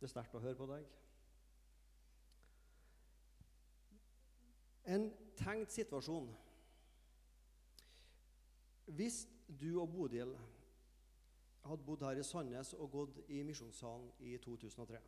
Det 0.00 0.08
er 0.08 0.10
sterkt 0.10 0.34
å 0.34 0.42
høre 0.42 0.58
på 0.58 0.66
deg. 0.66 0.86
En 4.90 5.04
tenkt 5.38 5.70
situasjon. 5.70 6.32
Hvis 8.90 9.22
du 9.46 9.68
og 9.78 9.92
Bodil 9.92 10.34
hadde 11.72 11.88
bodd 11.88 12.04
her 12.06 12.20
i 12.20 12.26
Sandnes 12.26 12.74
og 12.78 12.92
gått 12.94 13.18
i 13.32 13.42
Misjonssalen 13.46 14.08
i 14.20 14.36
2003 14.44 15.00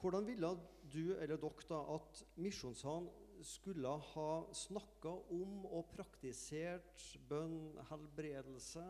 Hvordan 0.00 0.24
ville 0.24 0.54
du 0.92 1.02
eller 1.16 1.36
dere 1.36 1.66
da 1.68 1.80
at 1.96 2.22
Misjonssalen 2.40 3.10
skulle 3.44 3.88
ha 3.88 4.30
snakka 4.52 5.12
om 5.32 5.64
og 5.66 5.90
praktisert 5.94 7.04
bønn, 7.28 7.76
helbredelse, 7.90 8.84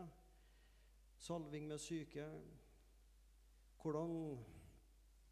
salving 1.19 1.67
med 1.67 1.79
syke, 1.79 2.25
hvordan 3.81 4.37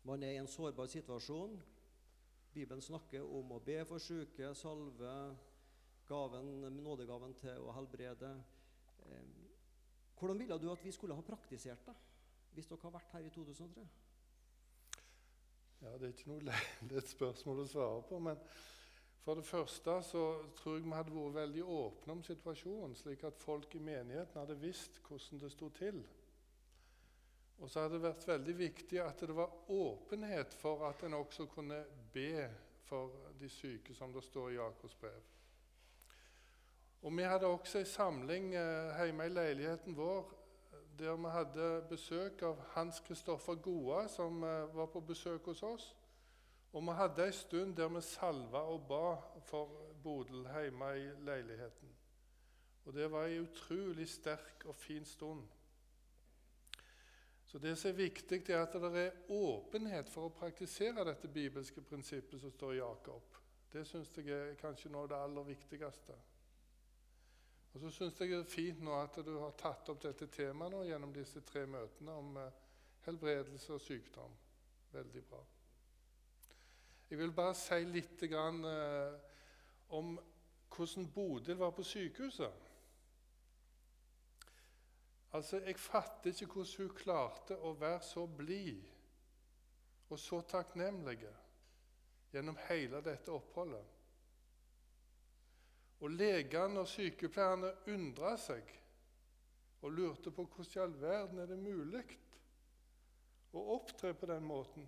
man 0.03 0.23
er 0.23 0.35
i 0.35 0.41
en 0.41 0.47
sårbar 0.47 0.87
situasjon. 0.91 1.59
Bibelen 2.53 2.81
snakker 2.81 3.23
om 3.23 3.51
å 3.53 3.61
be 3.63 3.81
for 3.85 4.01
syke, 4.01 4.53
salve, 4.55 5.15
gaven, 6.09 6.55
nådegaven 6.79 7.35
til 7.39 7.67
å 7.67 7.75
helbrede. 7.77 8.31
Hvordan 10.19 10.39
ville 10.39 10.59
du 10.59 10.69
at 10.71 10.83
vi 10.83 10.91
skulle 10.91 11.15
ha 11.15 11.25
praktisert 11.25 11.85
det 11.87 11.95
hvis 12.53 12.67
dere 12.67 12.81
har 12.81 12.95
vært 12.97 13.13
her 13.13 13.25
i 13.27 13.31
2003? 13.31 13.83
Ja, 15.81 15.93
Det 15.95 16.07
er 16.07 16.13
ikke 16.13 16.31
noe 16.33 16.43
lett 16.43 17.11
spørsmål 17.15 17.63
å 17.63 17.67
svare 17.69 18.01
på. 18.09 18.19
Men 18.19 18.41
for 19.23 19.39
det 19.39 19.47
første 19.47 19.95
så 20.03 20.23
tror 20.59 20.75
jeg 20.75 20.85
vi 20.85 20.95
hadde 20.95 21.15
vært 21.15 21.37
veldig 21.37 21.63
åpne 21.63 22.15
om 22.17 22.23
situasjonen, 22.25 22.97
slik 22.99 23.23
at 23.27 23.39
folk 23.39 23.75
i 23.75 23.83
menigheten 23.83 24.41
hadde 24.41 24.59
visst 24.59 24.99
hvordan 25.07 25.43
det 25.43 25.51
sto 25.53 25.69
til. 25.77 26.01
Og 27.59 27.69
så 27.69 27.83
hadde 27.83 27.97
det 27.97 28.07
vært 28.07 28.27
veldig 28.27 28.55
viktig 28.59 29.01
at 29.03 29.23
det 29.27 29.35
var 29.35 29.71
åpenhet 29.75 30.55
for 30.59 30.87
at 30.87 31.03
en 31.03 31.17
også 31.19 31.47
kunne 31.51 31.83
be 32.13 32.47
for 32.87 33.31
de 33.39 33.49
syke, 33.51 33.93
som 33.95 34.13
det 34.15 34.23
står 34.25 34.51
i 34.51 34.57
Jakobs 34.57 34.95
brev. 34.99 35.38
Og 37.01 37.17
Vi 37.17 37.23
hadde 37.23 37.45
også 37.45 37.79
en 37.79 37.85
samling 37.85 38.55
eh, 38.55 39.05
hjemme 39.05 39.25
i 39.25 39.29
leiligheten 39.29 39.97
vår 39.97 40.39
der 40.99 41.15
vi 41.15 41.29
hadde 41.31 41.67
besøk 41.89 42.41
av 42.43 42.57
Hans 42.73 42.99
Kristoffer 42.99 43.55
Goa, 43.55 44.07
som 44.07 44.43
eh, 44.43 44.75
var 44.75 44.89
på 44.91 44.99
besøk 44.99 45.45
hos 45.45 45.63
oss. 45.63 45.95
Og 46.73 46.83
vi 46.83 46.95
hadde 46.97 47.25
en 47.25 47.33
stund 47.33 47.75
der 47.75 47.87
vi 47.87 48.01
salva 48.01 48.65
og 48.73 48.81
ba 48.89 49.15
for 49.47 49.71
Bodil 50.03 50.43
hjemme 50.43 50.89
i 50.97 51.07
leiligheten. 51.25 51.95
Og 52.85 52.93
Det 52.93 53.11
var 53.11 53.25
en 53.25 53.47
utrolig 53.47 54.09
sterk 54.09 54.65
og 54.65 54.75
fin 54.75 55.05
stund. 55.05 55.47
Så 57.45 57.59
Det 57.59 57.77
som 57.77 57.89
er 57.89 57.95
viktig, 57.95 58.49
er 58.49 58.61
at 58.61 58.73
det 58.73 59.05
er 59.05 59.11
åpenhet 59.29 60.09
for 60.09 60.27
å 60.27 60.33
praktisere 60.33 61.05
dette 61.05 61.27
bibelske 61.27 61.81
prinsippet 61.81 62.41
som 62.41 62.51
står 62.51 62.73
i 62.73 62.77
Jakob. 62.77 63.23
Det 63.73 63.87
syns 63.87 64.11
jeg 64.17 64.29
er 64.29 64.55
kanskje 64.55 64.89
noe 64.89 65.01
av 65.01 65.09
det 65.09 65.17
aller 65.23 65.43
viktigste. 65.43 66.13
Og 67.73 67.81
så 67.81 67.91
syns 67.93 68.19
jeg 68.19 68.31
det 68.31 68.39
er 68.39 68.49
fint 68.49 68.81
nå 68.81 68.95
at 68.97 69.19
du 69.25 69.35
har 69.37 69.53
tatt 69.59 69.91
opp 69.91 70.01
dette 70.01 70.27
temaet 70.33 70.73
nå 70.73 70.83
gjennom 70.87 71.13
disse 71.13 71.43
tre 71.45 71.65
møtene 71.69 72.15
om 72.17 72.37
eh, 72.41 72.61
helbredelse 73.05 73.75
og 73.75 73.81
sykdom. 73.83 74.37
Veldig 74.91 75.23
bra. 75.29 75.41
Jeg 77.09 77.17
vil 77.17 77.33
bare 77.33 77.53
si 77.57 77.77
litt 77.89 78.23
grann, 78.29 78.63
eh, 78.65 79.13
om 79.97 80.15
hvordan 80.75 81.07
Bodil 81.13 81.57
var 81.57 81.71
på 81.77 81.83
sykehuset. 81.83 82.65
Altså, 85.33 85.57
Jeg 85.57 85.77
fatter 85.77 86.29
ikke 86.29 86.45
hvordan 86.45 86.87
hun 86.87 86.95
klarte 86.95 87.57
å 87.57 87.73
være 87.77 88.01
så 88.01 88.25
blid 88.25 88.81
og 90.09 90.19
så 90.19 90.41
takknemlig 90.41 91.19
gjennom 92.33 92.57
hele 92.65 93.01
dette 93.05 93.31
oppholdet. 93.31 93.98
Og 95.99 96.11
Legene 96.15 96.83
og 96.83 96.87
sykepleierne 96.87 97.73
undra 97.91 98.35
seg 98.39 98.75
og 99.81 99.91
lurte 99.95 100.31
på 100.31 100.45
hvordan 100.45 100.75
i 100.75 100.83
all 100.83 100.95
verden 101.01 101.39
er 101.39 101.49
det 101.49 101.59
mulig 101.59 102.05
å 103.55 103.63
opptre 103.75 104.13
på 104.13 104.27
den 104.29 104.45
måten, 104.45 104.85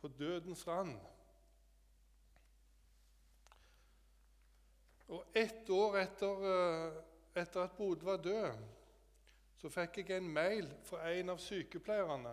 på 0.00 0.08
dødens 0.08 0.62
rand. 0.68 0.96
Og 5.08 5.36
ett 5.38 5.70
år 5.70 5.98
etter 6.02 6.46
uh, 6.46 7.00
etter 7.36 7.60
at 7.60 7.76
Bodil 7.76 8.04
var 8.06 8.22
død, 8.24 8.60
så 9.56 9.70
fikk 9.72 9.98
jeg 10.00 10.16
en 10.16 10.28
mail 10.32 10.68
fra 10.84 11.02
en 11.12 11.32
av 11.34 11.40
sykepleierne 11.42 12.32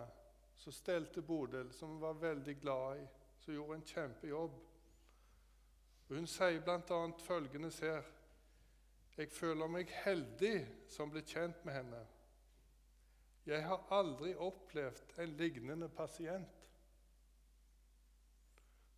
som 0.60 0.72
stelte 0.72 1.22
Bodil, 1.22 1.72
som 1.72 1.98
var 2.00 2.16
veldig 2.20 2.54
glad 2.60 3.02
i, 3.02 3.04
som 3.44 3.54
gjorde 3.54 3.78
en 3.78 3.88
kjempejobb. 3.90 4.54
Hun 6.08 6.26
sier 6.26 6.60
bl.a. 6.60 7.00
følgende 7.18 7.70
her 7.80 8.02
Jeg 9.16 9.30
føler 9.30 9.70
meg 9.70 9.90
heldig 10.04 10.66
som 10.90 11.10
ble 11.10 11.22
kjent 11.22 11.64
med 11.64 11.74
henne. 11.74 12.00
Jeg 13.46 13.62
har 13.68 13.86
aldri 13.94 14.34
opplevd 14.34 15.18
en 15.22 15.36
lignende 15.38 15.88
pasient. 15.88 16.70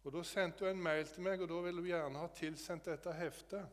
Og 0.07 0.13
Da 0.13 0.23
sendte 0.23 0.65
hun 0.65 0.77
en 0.77 0.83
mail 0.83 1.07
til 1.07 1.23
meg, 1.23 1.41
og 1.43 1.49
da 1.49 1.55
ville 1.55 1.81
hun 1.81 1.89
gjerne 1.89 2.19
ha 2.19 2.27
tilsendt 2.35 2.87
dette 2.87 3.13
heftet. 3.13 3.67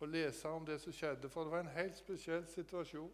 Og 0.00 0.08
lese 0.08 0.48
om 0.48 0.64
det 0.66 0.80
som 0.80 0.92
skjedde, 0.92 1.28
for 1.28 1.44
det 1.44 1.52
var 1.52 1.60
en 1.60 1.76
helt 1.76 1.96
spesiell 1.96 2.46
situasjon. 2.46 3.12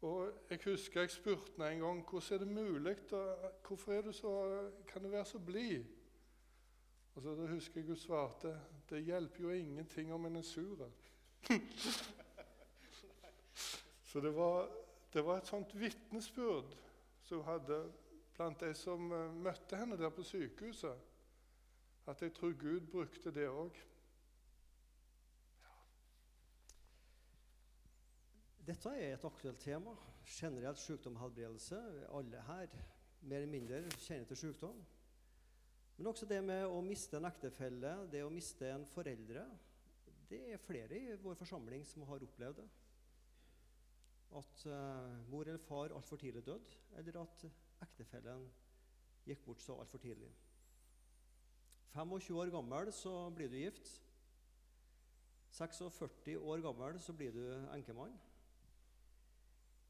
Og 0.00 0.32
Jeg 0.50 0.58
husker 0.64 1.00
jeg 1.00 1.10
spurte 1.10 1.52
henne 1.56 1.72
en 1.72 1.80
gang 1.80 2.10
hvordan 2.10 2.34
er 2.34 2.38
det 2.44 2.48
mulig 2.54 2.96
hvorfor 3.66 3.92
er 3.92 4.02
du 4.02 4.12
så, 4.12 4.70
kan 4.86 5.02
du 5.02 5.08
være 5.08 5.24
så 5.24 5.38
blid. 5.38 5.84
Og 7.14 7.22
så 7.22 7.34
da 7.34 7.46
husker 7.46 7.80
jeg 7.80 7.86
hun 7.86 7.96
svarte 7.96 8.60
det 8.90 9.04
hjelper 9.04 9.42
jo 9.42 9.50
ingenting 9.50 10.12
om 10.12 10.26
en 10.26 10.36
er 10.36 10.42
sur. 10.42 10.90
så 14.10 14.20
det 14.20 14.36
var, 14.36 14.68
det 15.12 15.24
var 15.24 15.36
et 15.38 15.46
sånt 15.46 15.80
vitnesbyrd 15.80 16.76
som 17.22 17.38
hun 17.38 17.46
hadde 17.46 17.92
blant 18.36 18.60
de 18.60 18.74
som 18.74 19.12
eh, 19.12 19.34
møtte 19.34 19.76
henne 19.76 19.98
der 19.98 20.10
på 20.14 20.22
sykehuset, 20.22 20.94
at 22.06 22.22
jeg 22.22 22.32
tror 22.34 22.54
Gud 22.58 22.86
brukte 22.86 23.34
det 23.34 23.48
òg. 23.50 23.74
Dette 28.68 28.90
er 29.00 29.14
et 29.14 29.24
aktuelt 29.24 29.62
tema. 29.64 29.94
Generelt 30.28 30.76
sykdom 30.76 31.14
og 31.16 31.22
helbredelse. 31.22 31.78
Alle 32.12 32.40
her 32.50 32.74
mer 33.22 33.40
eller 33.40 33.48
mindre 33.48 33.78
kjenner 33.96 34.28
til 34.28 34.36
sykdom. 34.36 34.82
Men 35.96 36.10
også 36.10 36.28
det 36.28 36.42
med 36.44 36.66
å 36.68 36.82
miste 36.84 37.16
en 37.16 37.26
ektefelle, 37.30 37.94
det 38.12 38.20
å 38.26 38.30
miste 38.30 38.68
en 38.68 38.84
foreldre. 38.92 39.46
Det 40.28 40.42
er 40.52 40.60
flere 40.60 41.00
i 41.00 41.16
vår 41.22 41.40
forsamling 41.40 41.86
som 41.88 42.04
har 42.10 42.28
opplevd 42.28 42.60
det. 42.60 42.68
At 44.36 44.62
uh, 44.68 45.16
mor 45.32 45.48
eller 45.48 45.64
far 45.64 45.96
altfor 45.96 46.20
tidlig 46.20 46.44
døde, 46.44 46.76
eller 47.00 47.22
at 47.22 47.48
ektefellen 47.88 48.44
gikk 49.24 49.46
bort 49.48 49.64
så 49.64 49.80
altfor 49.80 50.04
tidlig. 50.04 50.28
25 51.96 52.36
år 52.36 52.52
gammel 52.52 52.92
så 52.92 53.16
blir 53.32 53.48
du 53.48 53.56
gift. 53.56 53.94
46 55.56 56.36
år 56.36 56.60
gammel 56.68 57.00
så 57.00 57.16
blir 57.16 57.32
du 57.32 57.46
enkemann. 57.72 58.12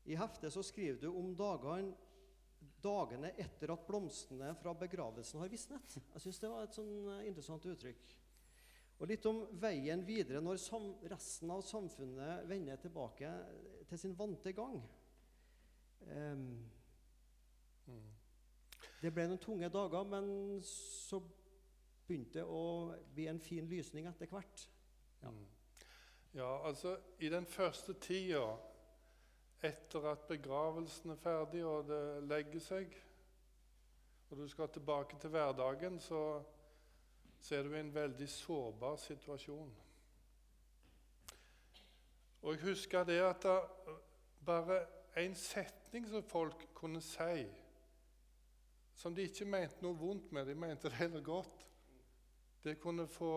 I 0.09 0.17
heftet 0.17 0.53
så 0.53 0.63
skriver 0.65 1.03
du 1.03 1.09
om 1.13 1.35
dagene, 1.37 1.93
dagene 2.81 3.35
etter 3.37 3.75
at 3.75 3.85
blomstene 3.87 4.55
fra 4.57 4.73
begravelsen 4.79 5.43
har 5.43 5.51
visnet. 5.53 5.99
Jeg 6.15 6.23
syns 6.25 6.41
det 6.41 6.51
var 6.53 6.65
et 6.65 6.79
sånn 6.79 6.95
eh, 7.13 7.27
interessant 7.29 7.67
uttrykk. 7.69 8.15
Og 8.99 9.11
litt 9.11 9.27
om 9.31 9.43
veien 9.61 10.01
videre 10.07 10.41
når 10.43 10.59
resten 11.13 11.53
av 11.55 11.61
samfunnet 11.63 12.49
vender 12.51 12.81
tilbake 12.83 13.31
til 13.91 14.01
sin 14.01 14.17
vante 14.19 14.55
gang. 14.57 14.81
Um, 16.09 16.49
mm. 17.87 18.09
Det 19.03 19.13
ble 19.15 19.29
noen 19.29 19.43
tunge 19.43 19.69
dager, 19.71 20.09
men 20.09 20.59
så 20.67 21.21
begynte 22.09 22.41
det 22.41 22.49
å 22.49 22.97
bli 23.15 23.29
en 23.31 23.39
fin 23.45 23.69
lysning 23.71 24.09
etter 24.11 24.31
hvert. 24.33 24.65
Ja. 25.21 25.31
Mm. 25.31 25.47
ja, 26.41 26.51
altså 26.67 26.97
i 27.21 27.31
den 27.31 27.47
første 27.47 27.95
tida 28.03 28.57
etter 29.63 30.05
at 30.11 30.27
begravelsen 30.29 31.11
er 31.11 31.21
ferdig 31.23 31.65
og 31.67 31.89
det 31.89 32.03
legger 32.31 32.63
seg, 32.63 32.95
og 34.31 34.37
du 34.39 34.49
skal 34.49 34.69
tilbake 34.69 35.19
til 35.21 35.31
hverdagen, 35.31 35.99
så, 36.01 36.43
er 37.51 37.63
du 37.63 37.75
i 37.75 37.81
en 37.81 37.95
veldig 37.95 38.29
sårbar 38.29 38.97
situasjon. 39.01 39.71
Og 42.43 42.53
jeg 42.53 42.63
husker 42.63 43.05
det 43.05 43.19
at 43.25 43.43
det 43.43 43.97
bare 44.47 44.83
en 45.17 45.35
setning 45.35 46.07
som 46.09 46.23
folk 46.23 46.69
kunne 46.75 47.01
si, 47.01 47.47
som 48.95 49.15
de 49.15 49.27
ikke 49.27 49.47
mente 49.49 49.83
noe 49.83 49.97
vondt 49.99 50.33
med, 50.33 50.47
de 50.47 50.55
mente 50.55 50.89
det 50.89 50.99
heller 50.99 51.25
godt, 51.25 51.65
det 52.65 52.79
kunne, 52.81 53.07
få, 53.07 53.33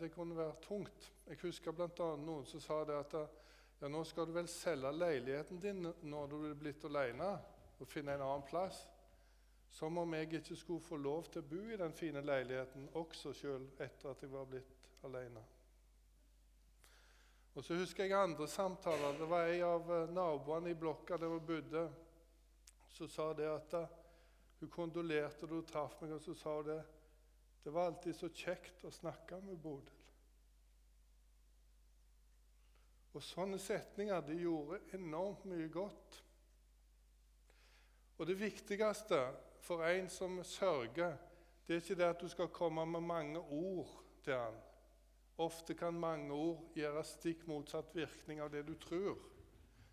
det 0.00 0.10
kunne 0.12 0.36
være 0.36 0.54
tungt. 0.62 1.12
Jeg 1.26 1.38
husker 1.42 1.72
bl.a. 1.72 2.08
noen 2.18 2.46
som 2.46 2.60
sa 2.60 2.80
det 2.84 2.96
at 2.98 3.14
ja, 3.80 3.88
nå 3.88 4.02
skal 4.04 4.28
du 4.28 4.34
vel 4.36 4.48
selge 4.48 4.92
leiligheten 4.92 5.60
din 5.60 5.86
når 6.02 6.26
du 6.32 6.36
er 6.50 6.58
blitt 6.58 6.84
alene, 6.84 7.30
og 7.80 7.88
finne 7.88 8.14
en 8.14 8.24
annen 8.26 8.44
plass. 8.48 8.82
Som 9.70 9.98
om 10.02 10.14
jeg 10.14 10.26
ikke 10.26 10.56
skulle 10.58 10.82
få 10.82 10.98
lov 10.98 11.30
til 11.30 11.40
å 11.40 11.48
bo 11.48 11.62
i 11.70 11.78
den 11.78 11.94
fine 11.94 12.20
leiligheten 12.26 12.90
også 12.98 13.32
sjøl 13.38 13.68
etter 13.78 14.10
at 14.10 14.22
jeg 14.24 14.32
var 14.32 14.48
blitt 14.50 14.90
alene. 15.06 15.42
Og 17.54 17.64
så 17.64 17.78
husker 17.78 18.04
jeg 18.04 18.18
andre 18.18 18.46
samtaler. 18.50 19.16
Det 19.18 19.28
var 19.30 19.48
en 19.48 19.64
av 19.66 19.92
eh, 19.94 20.12
naboene 20.14 20.70
i 20.70 20.78
blokka 20.78 21.16
der 21.18 21.32
hun 21.32 21.46
bodde, 21.46 21.84
som 22.90 23.08
sa 23.10 23.30
det 23.38 23.48
at 23.48 23.76
hun 24.60 24.70
kondolerte 24.70 25.46
da 25.46 25.56
hun 25.56 25.66
traff 25.66 25.96
meg, 26.02 26.14
og 26.18 26.22
så 26.22 26.34
sa 26.36 26.56
hun 26.58 26.68
det 26.68 26.80
det 27.62 27.70
var 27.70 27.86
alltid 27.86 28.16
så 28.16 28.28
kjekt 28.32 28.84
å 28.88 28.90
snakke 28.92 29.36
med 29.44 29.58
Bodil. 29.60 29.99
Og 33.12 33.22
Sånne 33.24 33.58
setninger 33.58 34.20
de 34.22 34.36
gjorde 34.38 34.80
enormt 34.94 35.44
mye 35.50 35.68
godt. 35.72 36.20
Og 38.20 38.26
Det 38.26 38.36
viktigste 38.40 39.18
for 39.60 39.82
en 39.84 40.08
som 40.08 40.42
sørger, 40.44 41.16
det 41.66 41.76
er 41.76 41.80
ikke 41.80 41.94
det 41.94 42.08
at 42.10 42.20
du 42.20 42.28
skal 42.28 42.48
komme 42.48 42.86
med 42.86 43.00
mange 43.00 43.40
ord 43.40 43.90
til 44.24 44.34
han. 44.34 44.56
Ofte 45.40 45.74
kan 45.74 45.94
mange 45.96 46.34
ord 46.34 46.64
gjøre 46.76 47.04
stikk 47.04 47.46
motsatt 47.48 47.94
virkning 47.96 48.42
av 48.44 48.50
det 48.52 48.66
du 48.66 48.74
tror. 48.74 49.16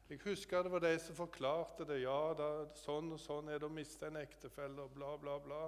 Jeg 0.10 0.20
husker 0.24 0.64
det 0.64 0.72
var 0.72 0.84
de 0.84 0.94
som 1.00 1.16
forklarte 1.16 1.86
det. 1.88 2.02
Ja, 2.04 2.34
da, 2.36 2.50
sånn 2.80 3.12
og 3.16 3.20
sånn 3.20 3.52
er 3.52 3.60
det 3.60 3.68
å 3.68 3.72
miste 3.72 4.08
en 4.08 4.20
ektefelle, 4.20 4.84
og 4.84 4.96
bla, 4.96 5.14
bla, 5.20 5.38
bla. 5.44 5.62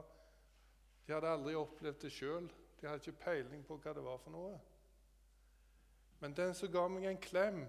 De 1.05 1.15
hadde 1.15 1.31
aldri 1.31 1.55
opplevd 1.59 2.03
det 2.05 2.12
sjøl. 2.12 2.47
De 2.79 2.88
hadde 2.88 3.03
ikke 3.03 3.23
peiling 3.25 3.63
på 3.67 3.79
hva 3.79 3.95
det 3.95 4.03
var 4.03 4.19
for 4.23 4.35
noe. 4.35 4.59
Men 6.19 6.36
den 6.36 6.53
som 6.55 6.71
ga 6.71 6.88
meg 6.91 7.05
en 7.08 7.21
klem 7.21 7.62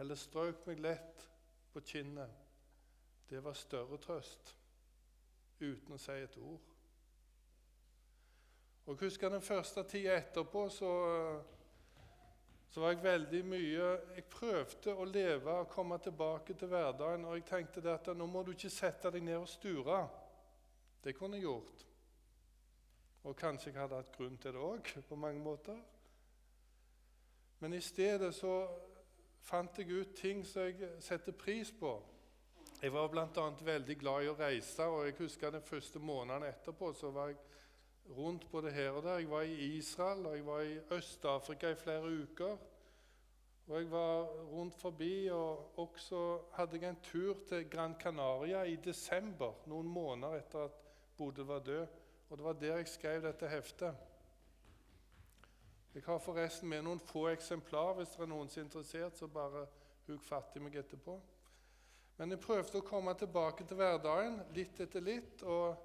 eller 0.00 0.18
strøk 0.18 0.66
meg 0.66 0.82
lett 0.84 1.24
på 1.72 1.80
kinnet, 1.80 2.30
det 3.30 3.40
var 3.44 3.56
større 3.56 3.96
trøst, 4.00 4.52
uten 5.60 5.96
å 5.96 6.00
si 6.00 6.18
et 6.20 6.36
ord. 6.36 6.72
Og 8.84 8.94
jeg 8.94 9.06
husker 9.06 9.30
Den 9.30 9.42
første 9.42 9.84
tida 9.88 10.16
etterpå 10.18 10.68
så, 10.68 10.90
så, 12.70 12.80
var 12.80 12.90
jeg 12.90 13.04
veldig 13.04 13.44
mye 13.46 13.86
Jeg 14.16 14.24
prøvde 14.30 14.94
å 14.94 15.06
leve 15.06 15.54
og 15.62 15.70
komme 15.70 15.98
tilbake 16.02 16.56
til 16.58 16.68
hverdagen. 16.68 17.24
Og 17.24 17.38
jeg 17.38 17.46
tenkte 17.46 17.84
at 17.92 18.10
nå 18.16 18.26
må 18.26 18.42
du 18.42 18.52
ikke 18.56 18.72
sette 18.74 19.12
deg 19.14 19.22
ned 19.22 19.38
og 19.38 19.48
sture. 19.48 20.02
Det 21.04 21.14
kunne 21.14 21.38
jeg 21.38 21.46
gjort. 21.46 21.86
Og 23.22 23.38
kanskje 23.38 23.70
jeg 23.70 23.78
hadde 23.78 24.02
hatt 24.02 24.16
grunn 24.16 24.36
til 24.42 24.56
det 24.56 24.66
òg, 24.66 24.94
på 25.08 25.16
mange 25.16 25.40
måter. 25.40 25.78
Men 27.62 27.74
i 27.74 27.80
stedet 27.80 28.34
så 28.34 28.56
fant 29.46 29.76
jeg 29.78 29.94
ut 29.94 30.16
ting 30.18 30.40
som 30.42 30.64
jeg 30.66 30.96
setter 30.98 31.34
pris 31.38 31.68
på. 31.78 31.92
Jeg 32.82 32.90
var 32.90 33.06
bl.a. 33.12 33.44
veldig 33.62 33.94
glad 34.00 34.24
i 34.24 34.30
å 34.32 34.34
reise, 34.34 34.88
og 34.90 35.04
jeg 35.06 35.14
husker 35.20 35.54
den 35.54 35.62
første 35.62 36.02
måneden 36.02 36.48
etterpå 36.48 36.90
så 36.98 37.12
var 37.14 37.30
jeg 37.30 37.38
rundt 38.18 38.48
både 38.50 38.74
her 38.74 38.98
og 38.98 39.06
der. 39.06 39.22
Jeg 39.22 39.30
var 39.30 39.46
i 39.46 39.70
Israel, 39.76 40.26
og 40.26 40.34
jeg 40.34 40.46
var 40.50 40.66
i 40.66 40.76
Øst-Afrika 40.98 41.70
i 41.70 41.78
flere 41.78 42.10
uker. 42.24 42.58
Og 43.68 43.78
jeg 43.78 43.90
var 43.94 44.26
rundt 44.50 44.74
forbi, 44.82 45.14
og 45.30 45.78
også 45.78 46.24
hadde 46.58 46.82
jeg 46.82 46.90
en 46.90 47.02
tur 47.06 47.46
til 47.46 47.70
Gran 47.70 47.94
Canaria 48.00 48.64
i 48.66 48.74
desember, 48.82 49.54
noen 49.70 49.86
måneder 49.86 50.40
etter 50.42 50.66
at 50.66 50.82
Bodø 51.14 51.46
var 51.46 51.62
død. 51.62 51.86
Og 52.26 52.38
det 52.38 52.44
var 52.44 52.58
der 52.58 52.82
jeg 52.82 52.90
skrev 52.90 53.22
dette 53.22 53.54
heftet. 53.54 54.08
Jeg 55.94 56.02
har 56.06 56.18
forresten 56.18 56.68
med 56.68 56.82
noen 56.86 57.00
få 57.00 57.26
eksemplar. 57.28 57.94
Hvis 57.98 58.14
det 58.16 58.24
er 58.24 58.30
noen 58.30 58.48
som 58.48 58.62
er 58.62 58.64
interessert, 58.64 59.18
så 59.18 59.28
bare 59.28 59.66
huk 60.06 60.24
fatt 60.24 60.56
i 60.56 60.62
meg 60.64 60.76
etterpå. 60.80 61.18
Men 62.16 62.32
jeg 62.32 62.40
prøvde 62.40 62.80
å 62.80 62.86
komme 62.86 63.12
tilbake 63.18 63.66
til 63.68 63.76
hverdagen 63.76 64.38
litt 64.56 64.80
etter 64.80 65.04
litt. 65.04 65.42
Og, 65.42 65.76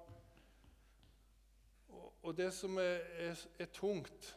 og, 1.92 2.12
og 2.22 2.36
det 2.36 2.50
som 2.56 2.78
er, 2.80 3.04
er, 3.28 3.44
er, 3.58 3.70
tungt 3.74 4.32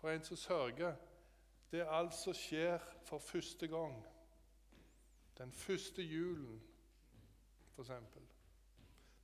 for 0.00 0.10
en 0.10 0.26
som 0.26 0.38
sørger, 0.40 0.94
det 1.70 1.82
er 1.82 1.92
alt 1.92 2.14
som 2.14 2.34
skjer 2.34 2.82
for 3.06 3.22
første 3.22 3.68
gang. 3.70 3.94
Den 5.38 5.52
første 5.52 6.02
julen, 6.02 6.58
f.eks. 7.74 7.92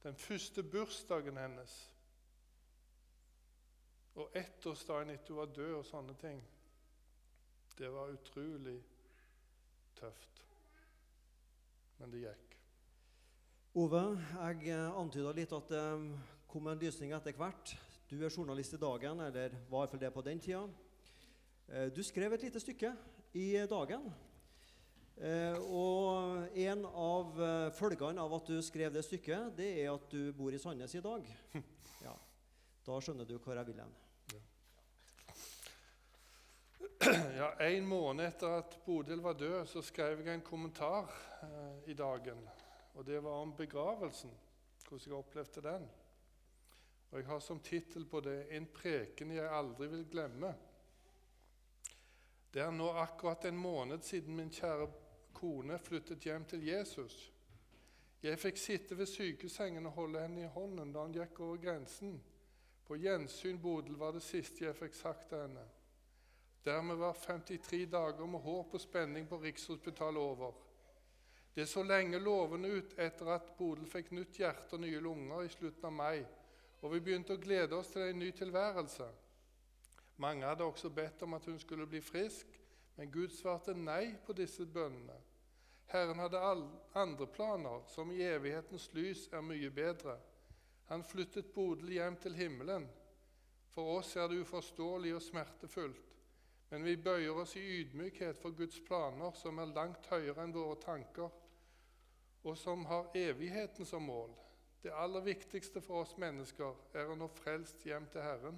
Den 0.02 0.16
første 0.18 0.62
bursdagen 0.62 1.38
hennes. 1.38 1.91
Og 4.20 4.34
ettårsdagen 4.36 5.12
etter 5.14 5.32
hun 5.32 5.40
var 5.40 5.54
død 5.56 5.74
og 5.78 5.86
sånne 5.88 6.14
ting. 6.20 6.42
Det 7.78 7.88
var 7.92 8.12
utrolig 8.12 8.76
tøft. 9.96 10.42
Men 11.98 12.12
det 12.12 12.26
gikk. 12.26 12.56
Ove, 13.80 14.02
jeg 14.36 14.68
eh, 14.74 14.98
antyda 15.00 15.32
litt 15.32 15.54
at 15.56 15.70
det 15.72 15.84
kom 16.50 16.68
en 16.68 16.80
lysning 16.82 17.14
etter 17.16 17.32
hvert. 17.38 17.72
Du 18.10 18.18
er 18.20 18.28
journalist 18.28 18.74
i 18.76 18.80
Dagen, 18.80 19.22
eller 19.24 19.54
var 19.70 19.86
iallfall 19.86 20.02
det 20.02 20.12
på 20.12 20.24
den 20.26 20.42
tida. 20.44 20.66
Eh, 21.72 21.88
du 21.88 22.02
skrev 22.04 22.34
et 22.36 22.44
lite 22.44 22.60
stykke 22.60 22.92
i 23.40 23.46
dagen. 23.70 24.10
Eh, 25.16 25.56
og 25.72 26.58
en 26.58 26.84
av 26.88 27.40
eh, 27.40 27.70
følgene 27.78 28.20
av 28.20 28.36
at 28.36 28.52
du 28.52 28.58
skrev 28.64 28.92
det 28.92 29.04
stykket, 29.06 29.52
det 29.56 29.70
er 29.84 29.92
at 29.92 30.04
du 30.12 30.32
bor 30.36 30.52
i 30.52 30.60
Sandnes 30.60 30.96
i 30.98 31.04
dag. 31.04 31.32
Ja, 32.02 32.16
Da 32.82 32.96
skjønner 32.98 33.28
du 33.28 33.36
hvor 33.38 33.54
jeg 33.54 33.68
vil 33.68 33.78
hen. 33.78 33.92
Ja, 37.36 37.52
En 37.60 37.86
måned 37.86 38.26
etter 38.26 38.58
at 38.58 38.78
Bodil 38.86 39.20
var 39.22 39.32
død, 39.32 39.66
så 39.66 39.82
skrev 39.82 40.20
jeg 40.20 40.34
en 40.34 40.44
kommentar 40.46 41.10
eh, 41.42 41.90
i 41.90 41.94
dagen. 41.94 42.48
Og 42.94 43.06
Det 43.06 43.22
var 43.22 43.30
om 43.30 43.56
begravelsen, 43.56 44.30
hvordan 44.88 45.06
jeg 45.06 45.18
opplevde 45.18 45.62
den. 45.62 45.88
Og 47.10 47.18
Jeg 47.18 47.26
har 47.26 47.40
som 47.40 47.60
tittel 47.60 48.04
på 48.04 48.20
det 48.20 48.46
'En 48.50 48.66
preken 48.66 49.30
jeg 49.30 49.50
aldri 49.50 49.86
vil 49.86 50.06
glemme'. 50.10 50.54
Det 52.54 52.62
er 52.62 52.70
nå 52.70 52.90
akkurat 52.90 53.44
en 53.44 53.56
måned 53.56 54.02
siden 54.02 54.36
min 54.36 54.50
kjære 54.50 54.90
kone 55.32 55.78
flyttet 55.78 56.18
hjem 56.18 56.44
til 56.44 56.66
Jesus. 56.66 57.32
Jeg 58.22 58.38
fikk 58.38 58.56
sitte 58.56 58.98
ved 58.98 59.06
sykesengen 59.06 59.86
og 59.86 59.92
holde 59.92 60.20
henne 60.20 60.40
i 60.40 60.50
hånden 60.54 60.92
da 60.92 61.00
hun 61.02 61.12
gikk 61.12 61.40
over 61.40 61.56
grensen. 61.56 62.22
På 62.84 62.94
gjensyn, 62.94 63.58
Bodil, 63.62 63.98
var 63.98 64.12
det 64.12 64.22
siste 64.22 64.64
jeg 64.64 64.76
fikk 64.76 64.94
sagt 64.94 65.28
til 65.28 65.38
henne. 65.38 65.64
Dermed 66.64 66.96
var 66.96 67.12
53 67.12 67.86
dager 67.86 68.26
med 68.26 68.40
håp 68.40 68.74
og 68.74 68.80
spenning 68.80 69.26
på 69.28 69.40
Rikshospitalet 69.42 70.22
over. 70.22 70.52
Det 71.54 71.66
så 71.68 71.82
lenge 71.82 72.18
lovende 72.18 72.68
ut 72.68 72.94
etter 72.98 73.28
at 73.34 73.50
Bodil 73.58 73.88
fikk 73.90 74.12
nytt 74.14 74.38
hjerte 74.40 74.78
og 74.78 74.84
nye 74.84 75.00
lunger 75.02 75.42
i 75.42 75.50
slutten 75.52 75.88
av 75.90 75.92
mai, 75.92 76.22
og 76.80 76.94
vi 76.94 77.00
begynte 77.00 77.34
å 77.34 77.42
glede 77.42 77.76
oss 77.76 77.90
til 77.92 78.06
en 78.06 78.22
ny 78.22 78.30
tilværelse. 78.30 79.08
Mange 80.22 80.46
hadde 80.46 80.64
også 80.64 80.90
bedt 80.90 81.22
om 81.26 81.34
at 81.34 81.44
hun 81.50 81.58
skulle 81.60 81.86
bli 81.86 82.00
frisk, 82.00 82.46
men 82.96 83.10
Gud 83.10 83.34
svarte 83.34 83.74
nei 83.74 84.14
på 84.26 84.32
disse 84.36 84.64
bønnene. 84.66 85.18
Herren 85.92 86.22
hadde 86.22 86.40
andre 86.94 87.26
planer, 87.26 87.82
som 87.88 88.12
i 88.12 88.22
evighetens 88.24 88.88
lys 88.94 89.26
er 89.32 89.44
mye 89.44 89.70
bedre. 89.70 90.16
Han 90.88 91.04
flyttet 91.04 91.52
Bodil 91.52 91.92
hjem 91.98 92.16
til 92.22 92.36
himmelen. 92.38 92.86
For 93.74 93.98
oss 93.98 94.14
er 94.16 94.28
det 94.28 94.40
uforståelig 94.40 95.14
og 95.16 95.22
smertefullt. 95.24 96.11
Men 96.72 96.86
vi 96.88 96.94
bøyer 96.96 97.36
oss 97.36 97.52
i 97.60 97.62
ydmykhet 97.82 98.38
for 98.40 98.54
Guds 98.56 98.78
planer, 98.80 99.34
som 99.36 99.58
er 99.60 99.74
langt 99.76 100.06
høyere 100.08 100.46
enn 100.46 100.54
våre 100.56 100.78
tanker, 100.80 101.28
og 102.48 102.56
som 102.56 102.86
har 102.88 103.10
evigheten 103.12 103.84
som 103.84 104.06
mål. 104.08 104.32
Det 104.80 104.94
aller 104.96 105.20
viktigste 105.26 105.82
for 105.84 106.00
oss 106.00 106.16
mennesker 106.16 106.96
er 106.96 107.12
å 107.12 107.18
nå 107.18 107.28
frelst 107.36 107.84
hjem 107.84 108.08
til 108.14 108.24
Herren. 108.24 108.56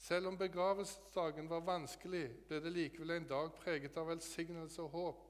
Selv 0.00 0.32
om 0.32 0.40
begravelsesdagen 0.40 1.52
var 1.52 1.68
vanskelig, 1.68 2.24
ble 2.48 2.64
det 2.64 2.72
likevel 2.72 3.18
en 3.18 3.28
dag 3.28 3.52
preget 3.60 4.00
av 4.00 4.08
velsignelse 4.14 4.88
og 4.88 4.96
håp. 4.96 5.22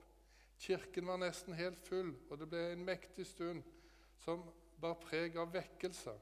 Kirken 0.62 1.10
var 1.10 1.18
nesten 1.18 1.58
helt 1.58 1.82
full, 1.82 2.14
og 2.30 2.38
det 2.38 2.48
ble 2.50 2.62
en 2.70 2.86
mektig 2.86 3.26
stund 3.26 3.66
som 4.22 4.46
bar 4.78 5.00
preg 5.02 5.34
av 5.42 5.50
vekkelse. 5.50 6.14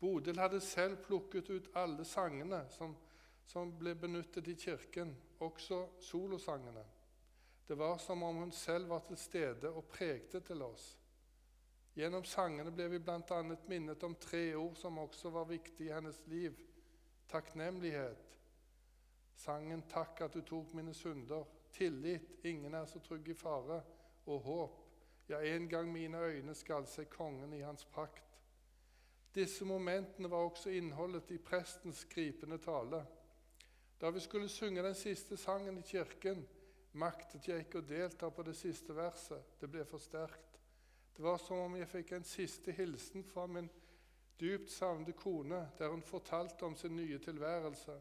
Bodil 0.00 0.44
hadde 0.44 0.60
selv 0.60 1.00
plukket 1.08 1.50
ut 1.50 1.72
alle 1.76 2.04
sangene 2.04 2.66
som 2.76 2.92
som 3.46 3.72
ble 3.78 3.94
benyttet 3.94 4.48
i 4.48 4.54
kirken, 4.54 5.14
også 5.38 5.86
solosangene. 6.00 6.84
Det 7.66 7.78
var 7.78 7.98
som 7.98 8.22
om 8.22 8.36
hun 8.36 8.52
selv 8.52 8.88
var 8.88 9.04
til 9.06 9.16
stede 9.16 9.70
og 9.70 9.84
prekte 9.84 10.40
til 10.40 10.62
oss. 10.62 10.96
Gjennom 11.94 12.24
sangene 12.24 12.70
ble 12.74 12.86
vi 12.90 12.98
bl.a. 13.02 13.38
minnet 13.68 14.02
om 14.06 14.14
tre 14.14 14.54
ord 14.56 14.76
som 14.78 14.98
også 14.98 15.30
var 15.34 15.48
viktige 15.50 15.90
i 15.90 15.94
hennes 15.94 16.20
liv. 16.26 16.56
Takknemlighet. 17.28 18.38
Sangen 19.34 19.82
'Takk 19.82 20.20
at 20.20 20.34
du 20.34 20.40
tok 20.42 20.74
mine 20.74 20.94
synder'. 20.94 21.46
Tillit. 21.72 22.44
Ingen 22.44 22.74
er 22.74 22.84
så 22.84 22.98
trygg 22.98 23.28
i 23.28 23.34
fare. 23.34 23.82
Og 24.26 24.40
håp. 24.40 24.80
Ja, 25.28 25.40
en 25.40 25.68
gang 25.68 25.92
mine 25.92 26.18
øyne 26.18 26.54
skal 26.54 26.86
se 26.86 27.04
kongen 27.04 27.52
i 27.52 27.60
hans 27.60 27.84
prakt. 27.84 28.40
Disse 29.34 29.64
momentene 29.64 30.30
var 30.30 30.36
også 30.36 30.70
innholdet 30.70 31.30
i 31.30 31.38
prestens 31.38 32.04
gripende 32.04 32.58
tale. 32.58 33.06
Da 34.00 34.10
vi 34.10 34.20
skulle 34.20 34.48
synge 34.48 34.82
den 34.82 34.94
siste 34.94 35.36
sangen 35.36 35.78
i 35.78 35.82
kirken, 35.82 36.46
maktet 36.92 37.48
jeg 37.48 37.66
ikke 37.66 37.82
å 37.82 37.86
delta 37.86 38.30
på 38.32 38.42
det 38.42 38.56
siste 38.56 38.96
verset. 38.96 39.58
Det 39.60 39.68
ble 39.70 39.84
for 39.84 40.00
sterkt. 40.00 40.56
Det 41.16 41.24
var 41.24 41.36
som 41.38 41.58
om 41.66 41.76
jeg 41.76 41.88
fikk 41.88 42.14
en 42.16 42.24
siste 42.24 42.72
hilsen 42.72 43.24
fra 43.28 43.44
min 43.46 43.68
dypt 44.40 44.70
savnede 44.72 45.12
kone, 45.12 45.66
der 45.78 45.92
hun 45.92 46.02
fortalte 46.02 46.64
om 46.64 46.76
sin 46.76 46.96
nye 46.96 47.18
tilværelse. 47.18 47.98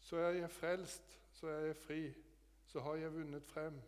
Så 0.00 0.16
er 0.16 0.36
jeg 0.42 0.50
frelst, 0.50 1.20
så 1.32 1.48
er 1.48 1.66
jeg 1.70 1.76
fri, 1.76 2.02
så 2.66 2.84
har 2.84 3.00
jeg 3.00 3.14
vunnet 3.14 3.48
frem. 3.48 3.80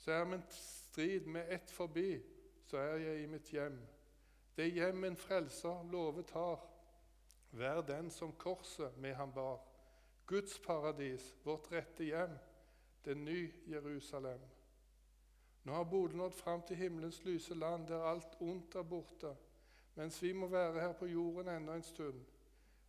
Så 0.00 0.12
er 0.12 0.24
min 0.24 0.44
strid 0.50 1.26
med 1.26 1.52
ett 1.52 1.70
forbi, 1.70 2.20
så 2.64 2.76
er 2.76 2.96
jeg 2.96 3.22
i 3.22 3.26
mitt 3.28 3.52
hjem. 3.52 3.76
Det 4.56 4.72
hjem 4.72 5.04
min 5.04 5.16
frelser 5.16 5.84
lovet 5.92 6.30
har, 6.30 6.64
Vær 7.50 7.80
den 7.80 8.10
som 8.10 8.32
korset 8.32 8.96
med 8.96 9.14
ham 9.14 9.32
bar. 9.32 9.60
Guds 10.26 10.58
paradis, 10.58 11.36
vårt 11.44 11.72
rette 11.72 12.04
hjem, 12.04 12.38
det 13.04 13.16
nye 13.16 13.52
Jerusalem. 13.66 14.40
Nå 15.64 15.72
har 15.72 15.84
Bodø 15.84 16.16
nådd 16.16 16.34
fram 16.34 16.62
til 16.62 16.76
himmelens 16.76 17.24
lyse 17.24 17.54
land, 17.54 17.88
der 17.88 18.04
alt 18.04 18.36
ondt 18.40 18.74
er 18.74 18.82
borte, 18.82 19.34
mens 19.94 20.22
vi 20.22 20.32
må 20.32 20.46
være 20.46 20.80
her 20.80 20.92
på 20.92 21.06
jorden 21.06 21.48
enda 21.48 21.74
en 21.74 21.82
stund. 21.82 22.22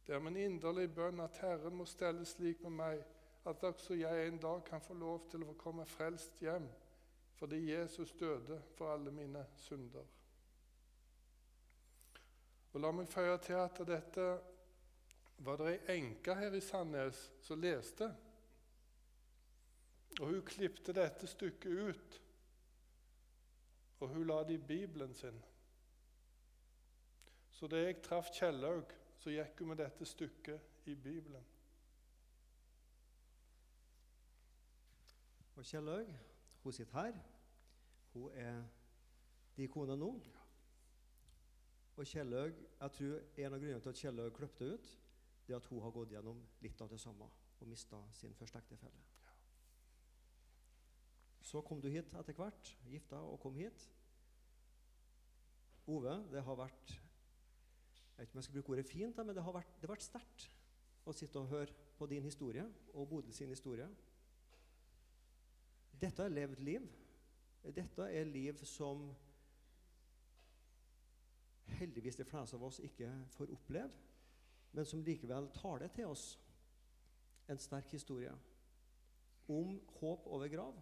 Det 0.07 0.15
er 0.15 0.19
min 0.19 0.37
inderlige 0.37 0.87
bønn 0.87 1.19
at 1.19 1.37
Herren 1.41 1.75
må 1.75 1.85
stelle 1.85 2.25
slik 2.25 2.61
med 2.63 2.77
meg 2.77 3.03
at 3.45 3.63
også 3.63 3.93
jeg 3.97 4.27
en 4.27 4.37
dag 4.37 4.63
kan 4.63 4.81
få 4.81 4.93
lov 4.93 5.27
til 5.31 5.43
å 5.43 5.57
komme 5.57 5.85
frelst 5.85 6.39
hjem, 6.41 6.67
fordi 7.35 7.71
Jesus 7.71 8.13
døde 8.13 8.61
for 8.77 8.93
alle 8.93 9.11
mine 9.11 9.45
synder. 9.57 10.05
Og 12.73 12.79
La 12.81 12.91
meg 12.95 13.09
føye 13.09 13.37
til 13.43 13.57
at 13.59 13.81
dette 13.87 14.27
var 15.45 15.57
det 15.57 15.71
ei 15.71 15.97
enke 15.97 16.35
her 16.37 16.53
i 16.53 16.61
Sandnes 16.61 17.19
som 17.41 17.61
leste. 17.61 18.07
Og 20.19 20.27
Hun 20.27 20.41
klipte 20.45 20.93
dette 20.93 21.27
stykket 21.27 21.71
ut, 21.71 22.19
og 24.01 24.09
hun 24.09 24.27
la 24.27 24.43
det 24.43 24.57
i 24.59 24.65
Bibelen 24.67 25.13
sin. 25.13 25.37
Så 27.51 27.67
da 27.67 27.77
jeg 27.77 28.01
traff 28.01 28.29
Kjellaug, 28.33 28.93
så 29.21 29.29
gikk 29.29 29.59
hun 29.59 29.71
med 29.71 29.77
dette 29.77 30.05
stykket 30.05 30.85
i 30.89 30.95
Bibelen. 30.95 31.43
Og 35.55 35.65
Kjellaug, 35.65 36.09
hun 36.63 36.73
sitter 36.73 37.01
her. 37.01 37.19
Hun 38.13 38.31
er 38.33 38.63
din 39.57 39.69
kone 39.69 39.97
nå. 39.97 40.11
Og 41.95 42.05
Kjellaug, 42.05 42.57
jeg 42.81 42.91
tror 42.91 43.21
En 43.37 43.53
av 43.53 43.59
grunnene 43.59 43.81
til 43.81 43.89
at 43.89 44.01
Kjellaug 44.01 44.33
kløpte 44.33 44.73
ut, 44.73 44.91
det 45.47 45.55
at 45.57 45.65
hun 45.71 45.81
har 45.83 45.93
gått 45.95 46.13
gjennom 46.13 46.39
litt 46.61 46.81
av 46.81 46.91
det 46.91 46.99
samme 47.01 47.27
og 47.61 47.67
mista 47.69 47.99
sin 48.17 48.33
første 48.37 48.61
ektefelle. 48.61 49.03
Så 51.41 51.61
kom 51.65 51.81
du 51.81 51.89
hit 51.89 52.13
etter 52.15 52.37
hvert, 52.37 52.75
gifta 52.87 53.19
og 53.25 53.39
kom 53.41 53.57
hit. 53.57 53.87
Ove, 55.89 56.13
det 56.31 56.43
har 56.45 56.59
vært 56.59 56.91
Jeg 56.91 58.27
vet 58.27 58.29
ikke 58.29 58.35
om 58.35 58.39
jeg 58.39 58.45
skal 58.45 58.55
bruke 58.59 58.71
ordet 58.75 58.85
fint, 58.85 59.17
men 59.17 59.35
det 59.35 59.43
har 59.43 59.55
vært, 59.55 59.77
det 59.81 59.89
vært 59.89 60.03
sterkt 60.05 60.43
å 61.09 61.13
sitte 61.15 61.41
og 61.41 61.49
høre 61.49 61.73
på 61.97 62.05
din 62.05 62.21
historie 62.21 62.67
og 62.93 63.07
Bodil 63.09 63.33
sin 63.33 63.49
historie. 63.49 63.87
Dette 66.01 66.23
er 66.23 66.33
levd 66.33 66.61
liv. 66.61 66.85
Dette 67.73 68.05
er 68.13 68.29
liv 68.29 68.61
som 68.65 69.07
heldigvis 71.79 72.19
de 72.19 72.25
fleste 72.25 72.57
av 72.57 72.63
oss 72.67 72.79
ikke 72.83 73.09
får 73.35 73.53
oppleve, 73.55 73.89
men 74.71 74.85
som 74.85 75.03
likevel 75.03 75.49
tar 75.55 75.83
det 75.83 75.91
til 75.95 76.11
oss. 76.11 76.25
En 77.51 77.59
sterk 77.59 77.91
historie 77.91 78.31
om 79.51 79.75
håp 79.99 80.27
over 80.27 80.47
grav, 80.47 80.77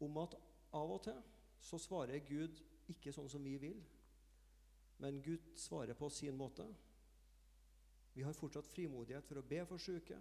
om 0.00 0.18
at 0.22 0.34
av 0.74 0.90
og 0.96 1.02
til 1.04 1.20
så 1.62 1.78
svarer 1.78 2.24
Gud 2.26 2.58
ikke 2.90 3.12
sånn 3.12 3.28
som 3.30 3.44
vi 3.44 3.56
vil, 3.60 3.78
men 4.98 5.20
Gud 5.22 5.52
svarer 5.58 5.94
på 5.94 6.08
sin 6.10 6.36
måte. 6.36 6.66
Vi 8.14 8.24
har 8.26 8.34
fortsatt 8.34 8.66
frimodighet 8.66 9.26
for 9.26 9.38
å 9.38 9.46
be 9.46 9.60
for 9.68 9.82
syke, 9.82 10.18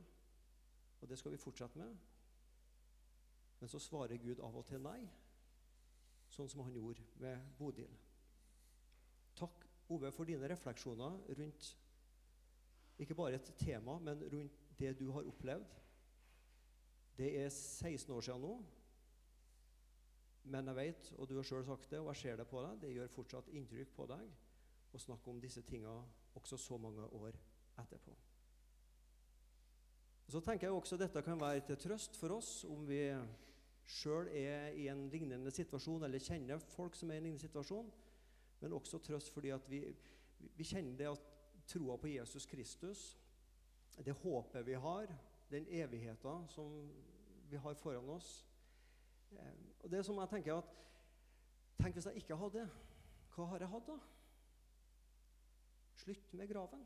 og 1.02 1.10
det 1.10 1.18
skal 1.18 1.34
vi 1.34 1.42
fortsette 1.42 1.80
med. 1.80 1.96
Men 3.58 3.72
så 3.72 3.82
svarer 3.82 4.22
Gud 4.22 4.42
av 4.46 4.58
og 4.60 4.68
til 4.70 4.84
nei, 4.84 5.00
sånn 6.30 6.50
som 6.52 6.62
han 6.66 6.76
gjorde 6.78 7.06
med 7.24 7.42
Bodil. 7.58 7.94
Takk, 9.38 9.66
Ove, 9.94 10.12
for 10.12 10.30
dine 10.30 10.50
refleksjoner 10.52 11.22
rundt 11.40 11.72
ikke 13.00 13.16
bare 13.18 13.38
et 13.38 13.54
tema, 13.60 13.98
men 14.00 14.24
rundt 14.34 14.64
det 14.80 14.96
du 15.00 15.12
har 15.12 15.28
opplevd. 15.28 15.76
Det 17.18 17.30
er 17.44 17.50
16 17.50 18.14
år 18.14 18.22
siden 18.26 18.42
nå, 18.42 18.54
men 20.48 20.70
jeg 20.72 20.76
vet, 20.76 21.10
og 21.18 21.28
du 21.30 21.36
har 21.36 21.44
sjøl 21.48 21.66
sagt 21.66 21.90
det, 21.92 22.00
og 22.00 22.12
jeg 22.14 22.22
ser 22.22 22.38
det 22.40 22.48
på 22.48 22.62
deg, 22.64 22.78
det 22.82 22.94
gjør 22.96 23.16
fortsatt 23.18 23.50
inntrykk 23.58 23.92
på 23.98 24.06
deg 24.10 24.96
å 24.96 25.02
snakke 25.02 25.30
om 25.32 25.42
disse 25.44 25.62
tinga 25.68 25.92
også 26.38 26.60
så 26.62 26.78
mange 26.80 27.04
år 27.18 27.36
etterpå. 27.82 28.14
Så 30.28 30.42
tenker 30.44 30.68
jeg 30.68 30.76
også 30.76 31.00
dette 31.00 31.24
kan 31.24 31.40
være 31.40 31.64
til 31.68 31.80
trøst 31.80 32.18
for 32.20 32.36
oss 32.36 32.62
om 32.68 32.84
vi 32.88 33.02
sjøl 33.88 34.28
er 34.36 34.76
i 34.76 34.90
en 34.92 35.06
lignende 35.12 35.52
situasjon, 35.56 36.04
eller 36.04 36.24
kjenner 36.24 36.64
folk 36.74 36.96
som 37.00 37.12
er 37.12 37.18
i 37.18 37.22
en 37.22 37.28
lignende 37.30 37.46
situasjon, 37.46 37.92
men 38.62 38.76
også 38.76 39.00
trøst 39.04 39.32
fordi 39.32 39.54
at 39.56 39.68
vi, 39.72 39.82
vi 40.58 40.68
kjenner 40.68 40.98
det 41.00 41.12
at 41.12 41.37
troa 41.68 41.98
på 41.98 42.08
Jesus 42.08 42.46
Kristus, 42.46 43.20
det 44.06 44.14
håpet 44.22 44.66
vi 44.66 44.74
har, 44.74 45.12
den 45.50 45.68
evigheten 45.68 46.48
som 46.48 46.92
vi 47.50 47.58
har 47.58 47.74
foran 47.80 48.10
oss 48.10 48.46
eh, 49.32 49.54
og 49.80 49.92
det 49.92 50.04
som 50.06 50.20
jeg 50.20 50.30
tenker 50.30 50.60
at 50.60 50.74
Tenk 51.78 51.94
hvis 51.94 52.08
jeg 52.10 52.16
ikke 52.24 52.36
hadde 52.36 52.64
det. 52.64 52.70
Hva 53.36 53.46
har 53.52 53.62
jeg 53.62 53.70
hatt 53.70 53.86
da? 53.86 53.98
Slutt 56.02 56.32
med 56.34 56.50
graven. 56.50 56.82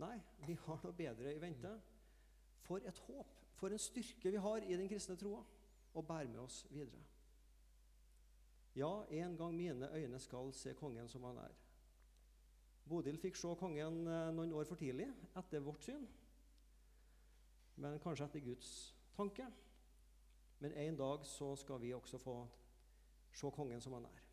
Nei, 0.00 0.14
vi 0.46 0.56
har 0.62 0.80
noe 0.80 0.96
bedre 0.96 1.34
i 1.34 1.42
vente. 1.42 1.74
For 2.64 2.80
et 2.88 3.02
håp, 3.04 3.34
for 3.60 3.72
en 3.72 3.82
styrke 3.82 4.32
vi 4.32 4.40
har 4.40 4.64
i 4.64 4.76
den 4.78 4.88
kristne 4.88 5.18
troa, 5.20 5.42
og 5.92 6.06
bærer 6.06 6.30
med 6.32 6.40
oss 6.40 6.62
videre. 6.70 7.02
Ja, 8.78 9.04
en 9.10 9.36
gang 9.36 9.56
mine 9.56 9.92
øyne 9.92 10.18
skal 10.22 10.52
se 10.54 10.74
kongen 10.78 11.08
som 11.08 11.24
han 11.28 11.44
er. 11.44 11.54
Bodil 12.88 13.18
fikk 13.20 13.36
se 13.36 13.52
kongen 13.60 14.04
eh, 14.06 14.28
noen 14.34 14.52
år 14.56 14.68
for 14.68 14.80
tidlig, 14.80 15.08
etter 15.38 15.64
vårt 15.64 15.84
syn. 15.84 16.06
Men 17.78 18.00
kanskje 18.02 18.26
etter 18.26 18.44
Guds 18.44 18.70
tanke. 19.16 19.46
Men 20.58 20.74
en 20.74 20.96
dag 20.98 21.26
så 21.26 21.52
skal 21.56 21.80
vi 21.82 21.94
også 21.94 22.18
få 22.18 22.38
se 23.34 23.50
kongen 23.54 23.80
som 23.80 23.94
han 23.98 24.08
er. 24.08 24.27